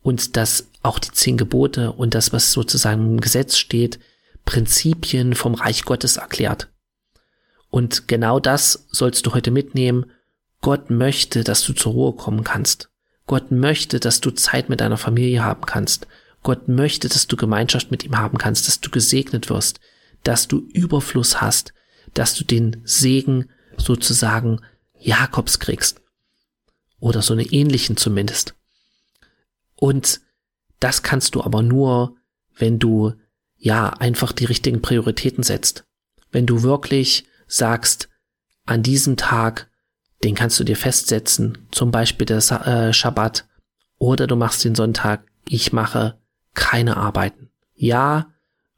Und 0.00 0.38
dass 0.38 0.68
auch 0.82 0.98
die 0.98 1.12
zehn 1.12 1.36
Gebote 1.36 1.92
und 1.92 2.14
das, 2.14 2.32
was 2.32 2.52
sozusagen 2.52 3.04
im 3.04 3.20
Gesetz 3.20 3.58
steht, 3.58 4.00
Prinzipien 4.46 5.34
vom 5.34 5.52
Reich 5.52 5.84
Gottes 5.84 6.16
erklärt. 6.16 6.72
Und 7.68 8.08
genau 8.08 8.40
das 8.40 8.86
sollst 8.90 9.26
du 9.26 9.34
heute 9.34 9.50
mitnehmen. 9.50 10.10
Gott 10.62 10.88
möchte, 10.88 11.44
dass 11.44 11.62
du 11.62 11.74
zur 11.74 11.92
Ruhe 11.92 12.12
kommen 12.14 12.42
kannst. 12.42 12.88
Gott 13.26 13.50
möchte, 13.50 14.00
dass 14.00 14.20
du 14.20 14.30
Zeit 14.30 14.68
mit 14.68 14.80
deiner 14.80 14.98
Familie 14.98 15.44
haben 15.44 15.66
kannst. 15.66 16.06
Gott 16.42 16.68
möchte, 16.68 17.08
dass 17.08 17.26
du 17.26 17.36
Gemeinschaft 17.36 17.90
mit 17.90 18.04
ihm 18.04 18.16
haben 18.16 18.38
kannst, 18.38 18.68
dass 18.68 18.80
du 18.80 18.90
gesegnet 18.90 19.50
wirst, 19.50 19.80
dass 20.22 20.48
du 20.48 20.68
Überfluss 20.72 21.40
hast, 21.40 21.74
dass 22.14 22.34
du 22.34 22.44
den 22.44 22.80
Segen 22.84 23.50
sozusagen 23.76 24.60
Jakobs 24.98 25.58
kriegst. 25.58 26.00
Oder 26.98 27.20
so 27.20 27.34
eine 27.34 27.44
ähnlichen 27.44 27.96
zumindest. 27.96 28.54
Und 29.74 30.20
das 30.80 31.02
kannst 31.02 31.34
du 31.34 31.42
aber 31.42 31.62
nur, 31.62 32.16
wenn 32.56 32.78
du 32.78 33.14
ja 33.56 33.90
einfach 33.90 34.32
die 34.32 34.44
richtigen 34.44 34.82
Prioritäten 34.82 35.42
setzt. 35.42 35.84
Wenn 36.30 36.46
du 36.46 36.62
wirklich 36.62 37.26
sagst, 37.46 38.08
an 38.64 38.82
diesem 38.82 39.16
Tag, 39.16 39.70
den 40.26 40.34
kannst 40.34 40.58
du 40.58 40.64
dir 40.64 40.74
festsetzen, 40.74 41.56
zum 41.70 41.92
Beispiel 41.92 42.26
der 42.26 42.38
äh, 42.38 42.92
Schabbat, 42.92 43.46
oder 43.98 44.26
du 44.26 44.34
machst 44.34 44.64
den 44.64 44.74
Sonntag, 44.74 45.22
ich 45.48 45.72
mache 45.72 46.18
keine 46.52 46.96
Arbeiten. 46.96 47.50
Ja, 47.76 48.26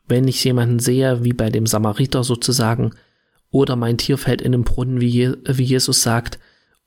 wenn 0.06 0.28
ich 0.28 0.44
jemanden 0.44 0.78
sehe, 0.78 1.24
wie 1.24 1.32
bei 1.32 1.48
dem 1.48 1.66
Samariter 1.66 2.22
sozusagen, 2.22 2.90
oder 3.50 3.76
mein 3.76 3.96
Tier 3.96 4.18
fällt 4.18 4.42
in 4.42 4.52
den 4.52 4.64
Brunnen, 4.64 5.00
wie, 5.00 5.08
Je 5.08 5.36
wie 5.46 5.64
Jesus 5.64 6.02
sagt, 6.02 6.38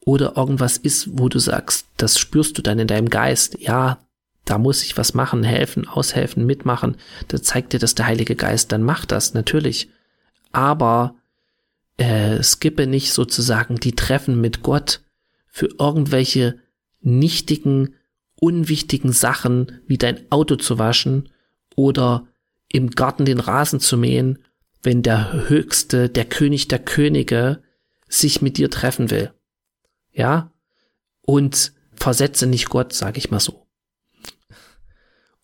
oder 0.06 0.38
irgendwas 0.38 0.78
ist, 0.78 1.10
wo 1.18 1.28
du 1.28 1.40
sagst, 1.40 1.88
das 1.98 2.20
spürst 2.20 2.56
du 2.56 2.62
dann 2.62 2.78
in 2.78 2.88
deinem 2.88 3.10
Geist, 3.10 3.58
ja, 3.60 3.98
da 4.46 4.60
muss 4.60 4.84
ich 4.84 4.96
was 4.96 5.16
machen, 5.16 5.42
helfen, 5.42 5.88
aushelfen, 5.88 6.46
mitmachen, 6.46 6.98
da 7.30 7.42
zeigt 7.42 7.74
dir 7.74 7.80
das 7.80 7.96
der 7.96 8.06
Heilige 8.06 8.36
Geist, 8.36 8.72
dann 8.72 8.84
mach 8.84 9.06
das, 9.06 9.34
natürlich. 9.34 9.90
Aber 10.52 11.16
äh, 11.98 12.42
skippe 12.42 12.88
nicht 12.88 13.14
sozusagen 13.14 13.76
die 13.76 13.96
Treffen 13.96 14.40
mit 14.40 14.64
Gott 14.64 15.02
für 15.48 15.70
irgendwelche 15.78 16.60
nichtigen, 17.02 17.96
unwichtigen 18.40 19.12
Sachen 19.12 19.82
wie 19.86 19.98
dein 19.98 20.32
Auto 20.32 20.56
zu 20.56 20.80
waschen 20.80 21.30
oder 21.76 22.28
im 22.70 22.92
Garten 22.92 23.26
den 23.26 23.40
Rasen 23.40 23.80
zu 23.80 23.98
mähen, 23.98 24.40
wenn 24.82 25.04
der 25.04 25.50
Höchste, 25.50 26.10
der 26.10 26.26
König 26.26 26.68
der 26.68 26.80
Könige 26.80 27.62
sich 28.08 28.42
mit 28.42 28.58
dir 28.58 28.70
treffen 28.70 29.12
will. 29.12 29.34
Ja? 30.12 30.52
Und 31.22 31.74
versetze 31.94 32.48
nicht 32.48 32.70
Gott, 32.70 32.94
sage 32.94 33.20
ich 33.20 33.30
mal 33.30 33.40
so. 33.40 33.68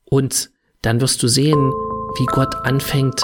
Und 0.06 0.52
dann 0.82 1.02
wirst 1.02 1.22
du 1.22 1.28
sehen, 1.28 1.72
wie 2.18 2.26
Gott 2.26 2.56
anfängt, 2.56 3.22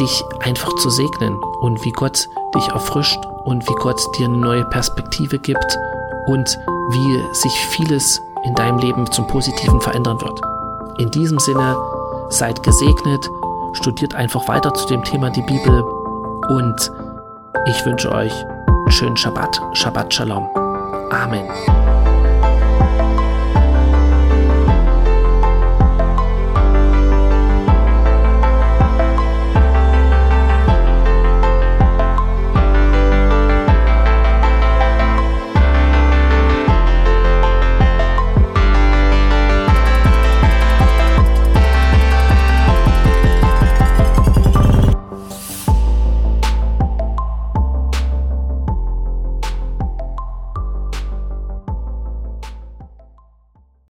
dich 0.00 0.24
einfach 0.40 0.74
zu 0.76 0.90
segnen 0.90 1.38
und 1.60 1.84
wie 1.84 1.92
Gott 1.92 2.28
dich 2.54 2.68
erfrischt 2.68 3.18
und 3.44 3.68
wie 3.68 3.74
Gott 3.74 4.00
dir 4.18 4.26
eine 4.26 4.38
neue 4.38 4.64
Perspektive 4.64 5.38
gibt 5.38 5.78
und 6.26 6.58
wie 6.90 7.34
sich 7.34 7.52
vieles 7.52 8.20
in 8.44 8.54
deinem 8.54 8.78
Leben 8.78 9.10
zum 9.10 9.26
Positiven 9.26 9.80
verändern 9.80 10.20
wird. 10.20 10.40
In 10.98 11.10
diesem 11.10 11.38
Sinne, 11.38 11.76
seid 12.28 12.62
gesegnet, 12.62 13.30
studiert 13.72 14.14
einfach 14.14 14.48
weiter 14.48 14.72
zu 14.74 14.86
dem 14.86 15.04
Thema 15.04 15.30
die 15.30 15.42
Bibel 15.42 15.82
und 16.48 16.92
ich 17.66 17.84
wünsche 17.84 18.10
euch 18.10 18.32
einen 18.66 18.90
schönen 18.90 19.16
Shabbat, 19.16 19.60
Shabbat 19.74 20.12
Shalom. 20.12 20.48
Amen. 21.10 21.46